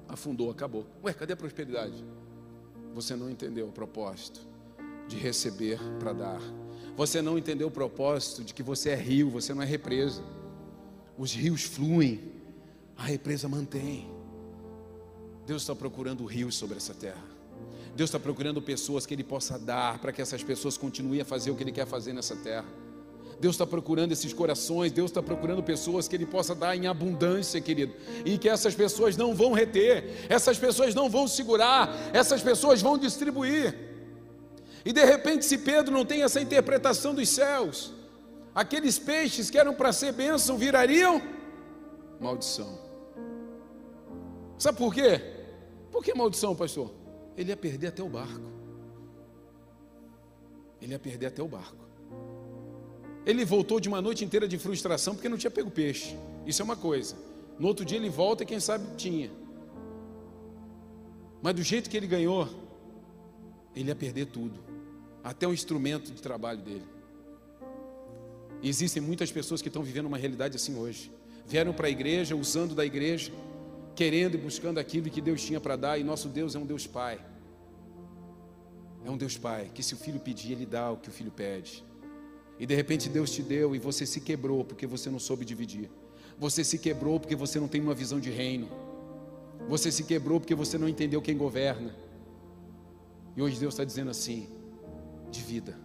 [0.08, 0.86] afundou, acabou.
[1.04, 2.04] Ué, cadê a prosperidade?
[2.93, 4.41] Você não entendeu o propósito
[5.08, 6.41] de receber para dar.
[6.96, 10.22] Você não entendeu o propósito de que você é rio, você não é represa.
[11.17, 12.32] Os rios fluem,
[12.96, 14.12] a represa mantém.
[15.46, 17.33] Deus está procurando rios sobre essa terra.
[17.95, 21.51] Deus está procurando pessoas que Ele possa dar para que essas pessoas continuem a fazer
[21.51, 22.65] o que Ele quer fazer nessa terra.
[23.39, 27.60] Deus está procurando esses corações, Deus está procurando pessoas que Ele possa dar em abundância,
[27.60, 27.93] querido,
[28.25, 32.97] e que essas pessoas não vão reter, essas pessoas não vão segurar, essas pessoas vão
[32.97, 33.75] distribuir.
[34.86, 37.93] E de repente, se Pedro não tem essa interpretação dos céus,
[38.56, 41.21] aqueles peixes que eram para ser bênção virariam
[42.19, 42.79] maldição.
[44.58, 45.21] Sabe por quê?
[45.91, 47.03] Por que maldição, pastor?
[47.38, 48.52] Ele ia perder até o barco.
[50.82, 51.84] Ele ia perder até o barco.
[53.26, 56.17] Ele voltou de uma noite inteira de frustração porque não tinha pego peixe.
[56.46, 57.15] Isso é uma coisa.
[57.58, 59.32] No outro dia ele volta e quem sabe tinha.
[61.41, 62.50] Mas do jeito que ele ganhou,
[63.76, 64.60] ele ia perder tudo,
[65.24, 66.86] até o instrumento de trabalho dele.
[68.62, 71.12] E existem muitas pessoas que estão vivendo uma realidade assim hoje.
[71.46, 73.32] Vieram para a igreja, usando da igreja,
[73.95, 76.88] querendo e buscando aquilo que Deus tinha para dar, e nosso Deus é um Deus
[76.88, 77.19] Pai.
[79.06, 81.32] É um Deus Pai, que se o filho pedir, ele dá o que o filho
[81.32, 81.84] pede.
[82.60, 85.89] E de repente Deus te deu e você se quebrou porque você não soube dividir.
[86.38, 88.69] Você se quebrou porque você não tem uma visão de reino.
[89.67, 91.95] Você se quebrou porque você não entendeu quem governa.
[93.36, 94.47] E hoje Deus está dizendo assim:
[95.32, 95.77] divida.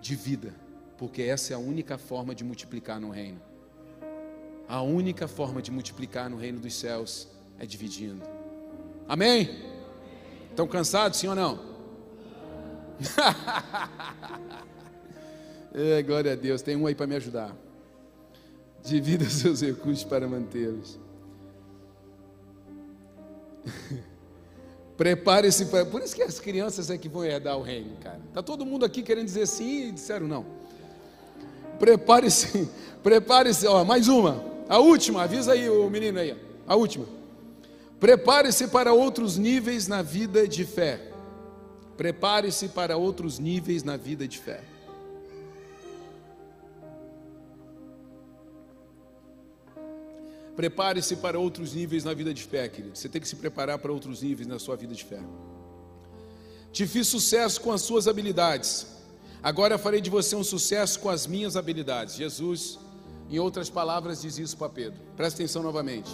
[0.00, 0.54] Divida,
[0.98, 3.40] porque essa é a única forma de multiplicar no reino.
[4.68, 8.22] A única forma de multiplicar no reino dos céus é dividindo.
[9.08, 9.62] Amém?
[10.50, 11.60] Estão cansados, sim ou não?
[15.74, 16.62] é, glória a Deus.
[16.62, 17.54] Tem um aí para me ajudar.
[18.82, 20.98] Divida seus recursos para mantê-los.
[24.96, 25.84] Prepare-se para.
[25.84, 28.20] Por isso que as crianças é que vão herdar o reino, cara.
[28.32, 30.46] Tá todo mundo aqui querendo dizer sim e disseram não.
[31.78, 32.70] Prepare-se,
[33.02, 34.53] prepare-se, ó, mais uma.
[34.68, 36.36] A última, avisa aí o menino aí.
[36.66, 37.06] A última.
[38.00, 41.00] Prepare-se para outros níveis na vida de fé.
[41.96, 44.62] Prepare-se para outros níveis na vida de fé.
[50.56, 52.96] Prepare-se para outros níveis na vida de fé, querido.
[52.96, 55.20] Você tem que se preparar para outros níveis na sua vida de fé.
[56.72, 58.86] Te fiz sucesso com as suas habilidades.
[59.42, 62.14] Agora farei de você um sucesso com as minhas habilidades.
[62.16, 62.78] Jesus
[63.34, 65.00] em outras palavras, diz isso para Pedro.
[65.16, 66.10] Presta atenção novamente.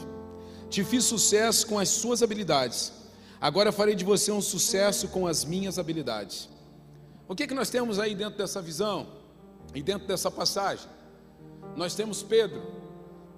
[0.70, 2.94] Te fiz sucesso com as suas habilidades.
[3.38, 6.48] Agora farei de você um sucesso com as minhas habilidades.
[7.28, 9.06] O que, que nós temos aí dentro dessa visão?
[9.74, 10.88] E dentro dessa passagem?
[11.76, 12.62] Nós temos Pedro,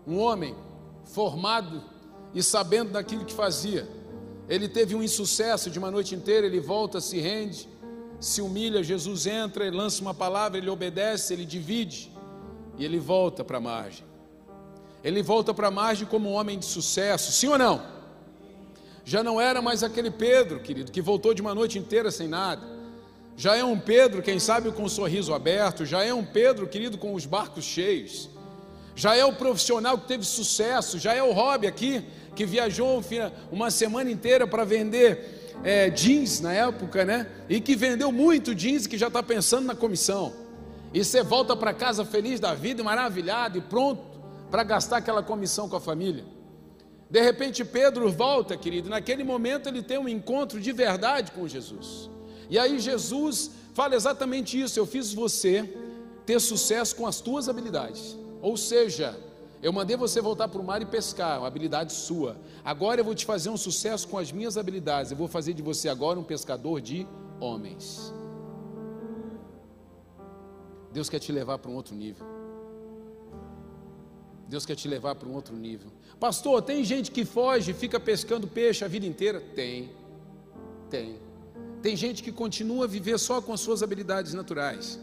[0.06, 0.54] um homem
[1.04, 1.82] formado
[2.32, 3.88] e sabendo daquilo que fazia.
[4.48, 7.68] Ele teve um insucesso de uma noite inteira, ele volta, se rende,
[8.20, 12.11] se humilha, Jesus entra, ele lança uma palavra, ele obedece, ele divide
[12.78, 14.04] e ele volta para a margem.
[15.04, 17.82] Ele volta para a margem como um homem de sucesso, sim ou não?
[19.04, 22.62] Já não era mais aquele Pedro, querido, que voltou de uma noite inteira sem nada.
[23.36, 26.98] Já é um Pedro, quem sabe com o sorriso aberto, já é um Pedro, querido,
[26.98, 28.28] com os barcos cheios.
[28.94, 32.04] Já é o profissional que teve sucesso, já é o hobby aqui,
[32.36, 33.02] que viajou
[33.50, 37.26] uma semana inteira para vender é, jeans na época, né?
[37.48, 40.41] E que vendeu muito jeans e que já está pensando na comissão.
[40.94, 44.02] E você volta para casa feliz da vida, maravilhado e pronto
[44.50, 46.24] para gastar aquela comissão com a família.
[47.10, 52.10] De repente Pedro volta, querido, naquele momento ele tem um encontro de verdade com Jesus.
[52.48, 55.74] E aí Jesus fala exatamente isso: eu fiz você
[56.26, 58.16] ter sucesso com as tuas habilidades.
[58.40, 59.18] Ou seja,
[59.62, 62.36] eu mandei você voltar para o mar e pescar, uma habilidade sua.
[62.64, 65.10] Agora eu vou te fazer um sucesso com as minhas habilidades.
[65.10, 67.06] Eu vou fazer de você agora um pescador de
[67.40, 68.12] homens.
[70.92, 72.26] Deus quer te levar para um outro nível.
[74.48, 75.90] Deus quer te levar para um outro nível.
[76.20, 79.40] Pastor, tem gente que foge e fica pescando peixe a vida inteira?
[79.40, 79.90] Tem.
[80.90, 81.16] Tem.
[81.80, 85.00] Tem gente que continua a viver só com as suas habilidades naturais.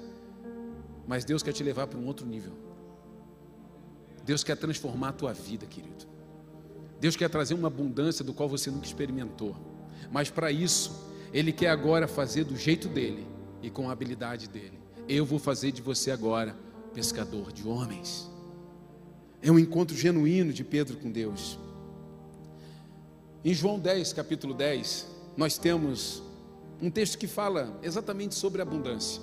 [1.07, 2.53] Mas Deus quer te levar para um outro nível.
[4.23, 6.05] Deus quer transformar a tua vida, querido.
[6.99, 9.55] Deus quer trazer uma abundância do qual você nunca experimentou.
[10.11, 13.25] Mas para isso, Ele quer agora fazer do jeito dele
[13.63, 14.78] e com a habilidade dele.
[15.11, 16.55] Eu vou fazer de você agora
[16.93, 18.29] pescador de homens.
[19.41, 21.57] É um encontro genuíno de Pedro com Deus.
[23.43, 26.21] Em João 10, capítulo 10, nós temos
[26.79, 29.19] um texto que fala exatamente sobre abundância.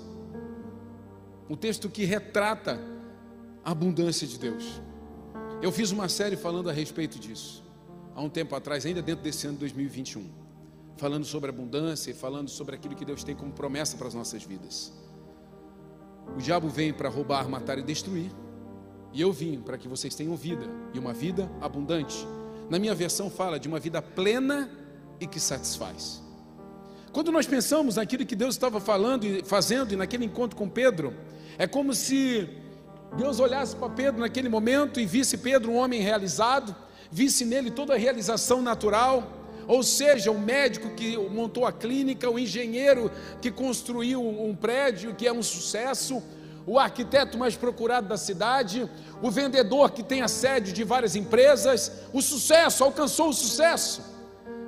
[1.48, 2.80] Um texto que retrata
[3.64, 4.82] a abundância de Deus.
[5.62, 7.62] Eu fiz uma série falando a respeito disso,
[8.12, 10.28] há um tempo atrás, ainda dentro desse ano de 2021,
[10.96, 14.42] falando sobre abundância e falando sobre aquilo que Deus tem como promessa para as nossas
[14.42, 15.05] vidas.
[16.34, 18.30] O diabo vem para roubar, matar e destruir.
[19.12, 22.26] E eu vim para que vocês tenham vida e uma vida abundante.
[22.68, 24.70] Na minha versão fala de uma vida plena
[25.20, 26.22] e que satisfaz.
[27.12, 31.14] Quando nós pensamos naquilo que Deus estava falando e fazendo e naquele encontro com Pedro,
[31.56, 32.48] é como se
[33.16, 36.76] Deus olhasse para Pedro naquele momento e visse Pedro um homem realizado,
[37.10, 42.38] visse nele toda a realização natural, ou seja, o médico que montou a clínica, o
[42.38, 43.10] engenheiro
[43.40, 46.22] que construiu um prédio que é um sucesso,
[46.66, 48.88] o arquiteto mais procurado da cidade,
[49.22, 54.02] o vendedor que tem a sede de várias empresas, o sucesso, alcançou o sucesso.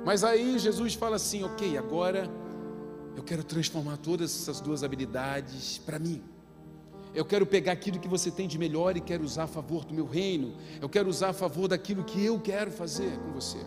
[0.05, 2.29] Mas aí Jesus fala assim: ok, agora
[3.15, 6.21] eu quero transformar todas essas duas habilidades para mim.
[7.13, 9.93] Eu quero pegar aquilo que você tem de melhor e quero usar a favor do
[9.93, 10.55] meu reino.
[10.79, 13.57] Eu quero usar a favor daquilo que eu quero fazer com você.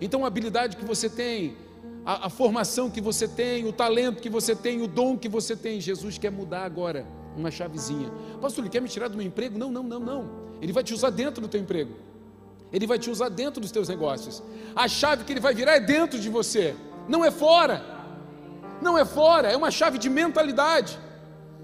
[0.00, 1.56] Então, a habilidade que você tem,
[2.04, 5.56] a, a, formação que você tem, o talento que você tem, o dom que você
[5.56, 8.10] tem, Jesus quer mudar agora uma chavezinha.
[8.40, 9.58] Pastor, ele quer me tirar do meu emprego?
[9.58, 10.30] Não, não, não, não.
[10.60, 11.94] Ele vai te usar dentro do teu emprego.
[12.72, 14.42] Ele vai te usar dentro dos teus negócios.
[14.74, 16.74] A chave que ele vai virar é dentro de você,
[17.08, 17.96] não é fora.
[18.80, 20.98] Não é fora, é uma chave de mentalidade.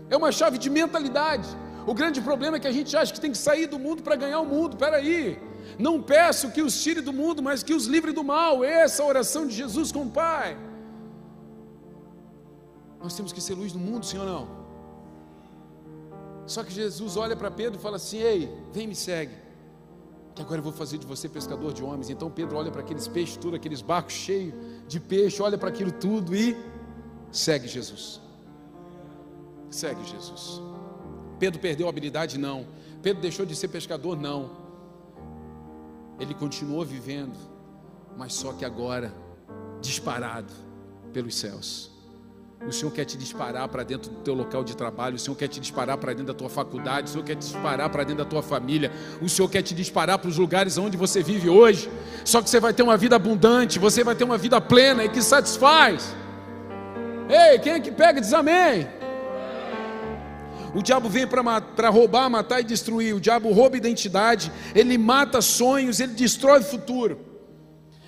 [0.09, 1.49] É uma chave de mentalidade.
[1.87, 4.16] O grande problema é que a gente acha que tem que sair do mundo para
[4.16, 4.76] ganhar o mundo.
[4.76, 5.39] Peraí,
[5.79, 8.65] não peço que os tire do mundo, mas que os livre do mal.
[8.65, 10.57] Essa é a oração de Jesus com o Pai.
[13.03, 14.63] Nós temos que ser luz do mundo, ou não?
[16.47, 19.35] Só que Jesus olha para Pedro e fala assim: Ei, vem me segue.
[20.35, 22.09] Que agora eu vou fazer de você pescador de homens.
[22.09, 24.55] Então Pedro olha para aqueles peixes, tudo, aqueles barcos cheios
[24.89, 26.57] de peixe, olha para aquilo tudo e
[27.31, 28.21] segue Jesus.
[29.71, 30.61] Segue Jesus.
[31.39, 32.39] Pedro perdeu a habilidade?
[32.39, 32.67] Não.
[33.03, 34.17] Pedro deixou de ser pescador?
[34.17, 34.62] Não
[36.23, 37.37] ele continuou vivendo,
[38.16, 39.12] mas só que agora
[39.81, 40.53] disparado
[41.12, 41.91] pelos céus.
[42.64, 45.49] O Senhor quer te disparar para dentro do teu local de trabalho, o Senhor quer
[45.49, 48.31] te disparar para dentro da tua faculdade, o Senhor quer te disparar para dentro da
[48.31, 51.91] tua família, o Senhor quer te disparar para os lugares onde você vive hoje.
[52.25, 55.09] Só que você vai ter uma vida abundante, você vai ter uma vida plena e
[55.09, 56.14] que satisfaz.
[57.29, 59.01] Ei, quem é que pega diz amém?
[60.75, 63.14] O diabo vem para roubar, matar e destruir.
[63.14, 67.33] O diabo rouba identidade, ele mata sonhos, ele destrói o futuro.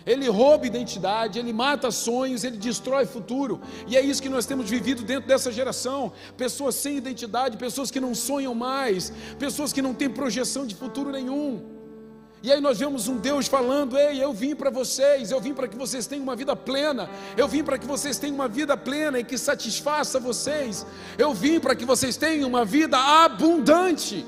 [0.06, 3.60] Ele rouba identidade, ele mata sonhos, ele destrói futuro.
[3.86, 8.00] E é isso que nós temos vivido dentro dessa geração: pessoas sem identidade, pessoas que
[8.00, 11.73] não sonham mais, pessoas que não têm projeção de futuro nenhum.
[12.44, 15.66] E aí nós vemos um Deus falando: Ei, eu vim para vocês, eu vim para
[15.66, 19.18] que vocês tenham uma vida plena, eu vim para que vocês tenham uma vida plena
[19.18, 20.84] e que satisfaça vocês,
[21.16, 24.26] eu vim para que vocês tenham uma vida abundante.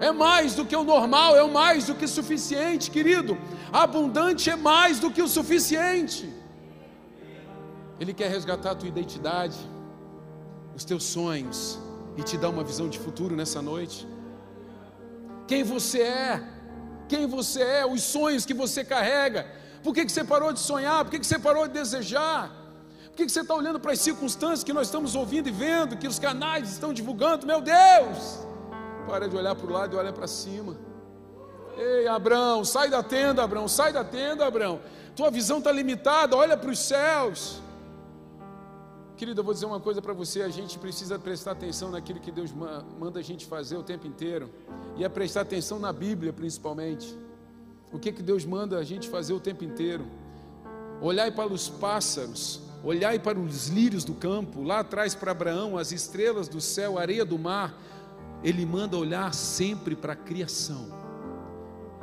[0.00, 3.36] É mais do que o normal, é mais do que suficiente, querido.
[3.70, 6.32] Abundante é mais do que o suficiente.
[8.00, 9.58] Ele quer resgatar a tua identidade,
[10.74, 11.78] os teus sonhos
[12.16, 14.08] e te dar uma visão de futuro nessa noite.
[15.46, 16.55] Quem você é,
[17.08, 19.46] quem você é, os sonhos que você carrega.
[19.82, 21.04] Por que, que você parou de sonhar?
[21.04, 22.50] Por que, que você parou de desejar?
[23.06, 25.96] Por que, que você está olhando para as circunstâncias que nós estamos ouvindo e vendo,
[25.96, 27.46] que os canais estão divulgando?
[27.46, 28.46] Meu Deus!
[29.06, 30.76] Para de olhar para o lado e olha para cima.
[31.76, 34.80] Ei, Abraão, sai da tenda, Abraão, sai da tenda, Abraão.
[35.14, 37.62] Tua visão está limitada, olha para os céus.
[39.16, 42.30] Querido, eu vou dizer uma coisa para você: a gente precisa prestar atenção naquilo que
[42.30, 44.50] Deus manda a gente fazer o tempo inteiro,
[44.96, 47.16] e é prestar atenção na Bíblia principalmente.
[47.90, 50.04] O que, que Deus manda a gente fazer o tempo inteiro?
[51.00, 55.92] Olhai para os pássaros, olhai para os lírios do campo, lá atrás para Abraão, as
[55.92, 57.74] estrelas do céu, a areia do mar.
[58.42, 61.05] Ele manda olhar sempre para a criação.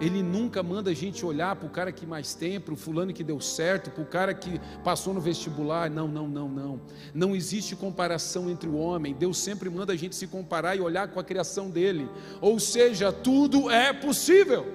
[0.04, 3.14] Ele nunca manda a gente olhar para o cara que mais tem, para o fulano
[3.14, 5.90] que deu certo, para o cara que passou no vestibular.
[5.90, 6.82] Não, não, não, não.
[7.14, 9.14] Não existe comparação entre o homem.
[9.14, 12.10] Deus sempre manda a gente se comparar e olhar com a criação dele.
[12.42, 14.68] Ou seja, tudo é possível.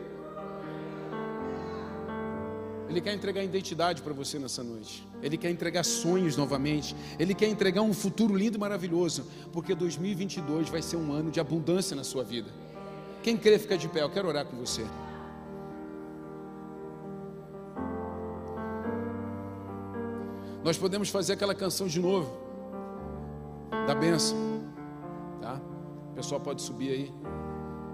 [2.89, 5.07] Ele quer entregar identidade para você nessa noite.
[5.23, 6.97] Ele quer entregar sonhos novamente.
[7.19, 9.27] Ele quer entregar um futuro lindo e maravilhoso.
[9.53, 12.49] Porque 2022 vai ser um ano de abundância na sua vida.
[13.23, 14.01] Quem crê, fica de pé.
[14.01, 14.87] Eu quero orar com você.
[20.69, 22.31] Nós podemos fazer aquela canção de novo,
[23.87, 24.37] da benção,
[25.41, 25.59] tá?
[26.13, 27.13] O pessoal pode subir aí.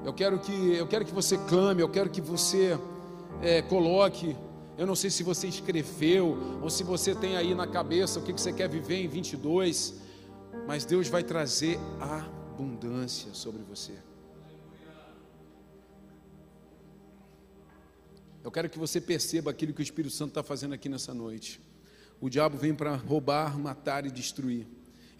[0.04, 2.76] Eu quero que, eu quero que você clame, eu quero que você
[3.40, 4.36] é, coloque.
[4.76, 8.32] Eu não sei se você escreveu ou se você tem aí na cabeça o que,
[8.32, 9.94] que você quer viver em 22,
[10.66, 13.92] mas Deus vai trazer abundância sobre você.
[18.42, 21.62] Eu quero que você perceba aquilo que o Espírito Santo está fazendo aqui nessa noite.
[22.24, 24.66] O diabo vem para roubar, matar e destruir.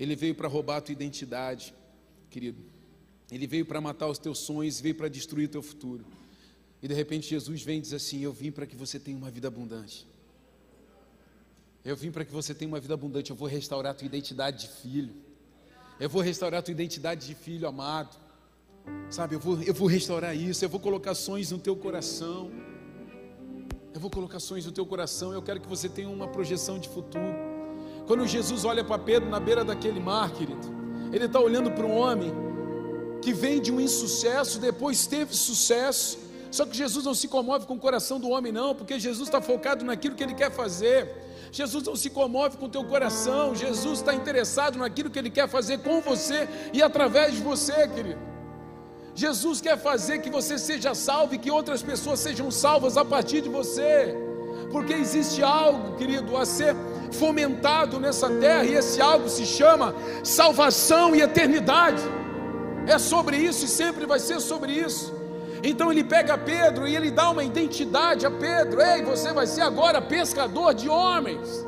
[0.01, 1.75] Ele veio para roubar a tua identidade,
[2.31, 2.65] querido.
[3.31, 6.03] Ele veio para matar os teus sonhos, veio para destruir o teu futuro.
[6.83, 9.31] E de repente Jesus vem e diz assim: Eu vim para que você tenha uma
[9.31, 10.09] vida abundante.
[11.85, 13.31] Eu vim para que você tenha uma vida abundante.
[13.31, 15.15] Eu vou restaurar a tua identidade de filho.
[16.01, 18.17] Eu vou restaurar a tua identidade de filho amado.
[19.11, 20.65] Sabe, eu vou, eu vou restaurar isso.
[20.65, 22.51] Eu vou colocar sonhos no teu coração.
[24.05, 25.33] Vou colocar sonhos no teu coração.
[25.33, 27.25] Eu quero que você tenha uma projeção de futuro.
[28.07, 30.61] Quando Jesus olha para Pedro na beira daquele mar, querido,
[31.11, 32.31] ele está olhando para um homem
[33.23, 36.19] que vem de um insucesso, depois teve sucesso.
[36.51, 39.41] Só que Jesus não se comove com o coração do homem, não, porque Jesus está
[39.41, 41.49] focado naquilo que ele quer fazer.
[41.51, 45.49] Jesus não se comove com o teu coração, Jesus está interessado naquilo que ele quer
[45.49, 48.34] fazer com você e através de você, querido.
[49.15, 53.41] Jesus quer fazer que você seja salvo e que outras pessoas sejam salvas a partir
[53.41, 54.17] de você,
[54.73, 56.75] porque existe algo, querido, a ser
[57.13, 59.95] fomentado nessa terra, e esse algo se chama
[60.25, 62.03] salvação e eternidade.
[62.87, 65.15] É sobre isso e sempre vai ser sobre isso.
[65.63, 69.63] Então ele pega Pedro e ele dá uma identidade a Pedro: ei, você vai ser
[69.63, 71.65] agora pescador de homens.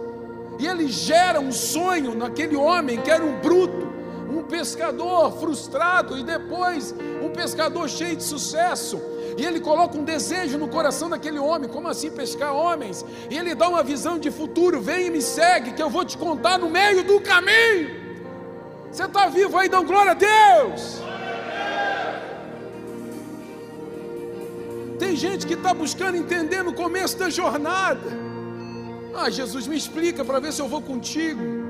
[0.58, 3.86] E ele gera um sonho naquele homem que era um bruto,
[4.28, 9.00] um pescador frustrado e depois um pescador cheio de sucesso.
[9.36, 13.04] E ele coloca um desejo no coração daquele homem, como assim pescar homens?
[13.30, 16.16] E ele dá uma visão de futuro: vem e me segue, que eu vou te
[16.16, 18.06] contar no meio do caminho.
[18.90, 21.02] Você está vivo aí, dão glória a Deus.
[24.98, 28.08] Tem gente que está buscando entender no começo da jornada.
[29.14, 31.65] Ah, Jesus, me explica para ver se eu vou contigo.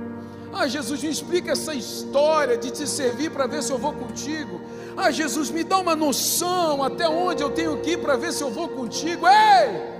[0.58, 4.58] Ah, Jesus, me explica essa história de te servir para ver se eu vou contigo.
[4.96, 8.42] Ah, Jesus, me dá uma noção até onde eu tenho que ir para ver se
[8.42, 9.26] eu vou contigo.
[9.26, 9.96] Ei!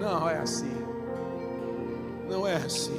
[0.00, 0.72] Não é assim.
[2.30, 2.98] Não é assim.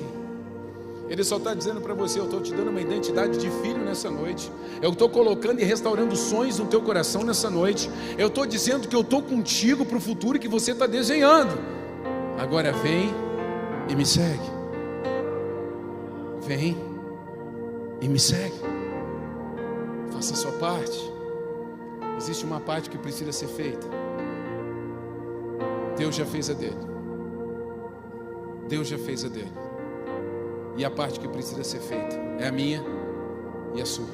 [1.09, 4.11] Ele só está dizendo para você: Eu estou te dando uma identidade de filho nessa
[4.11, 4.51] noite.
[4.79, 7.89] Eu estou colocando e restaurando sonhos no teu coração nessa noite.
[8.15, 11.57] Eu estou dizendo que eu estou contigo para o futuro que você está desenhando.
[12.38, 13.11] Agora vem
[13.89, 14.57] e me segue.
[16.47, 16.77] Vem
[17.99, 18.55] e me segue.
[20.13, 20.97] Faça a sua parte.
[22.15, 23.85] Existe uma parte que precisa ser feita.
[25.97, 26.77] Deus já fez a dele.
[28.69, 29.51] Deus já fez a dele.
[30.77, 32.81] E a parte que precisa ser feita é a minha
[33.75, 34.07] e a sua.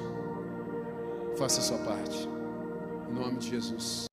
[1.36, 2.28] Faça a sua parte.
[3.12, 4.13] Em nome de Jesus.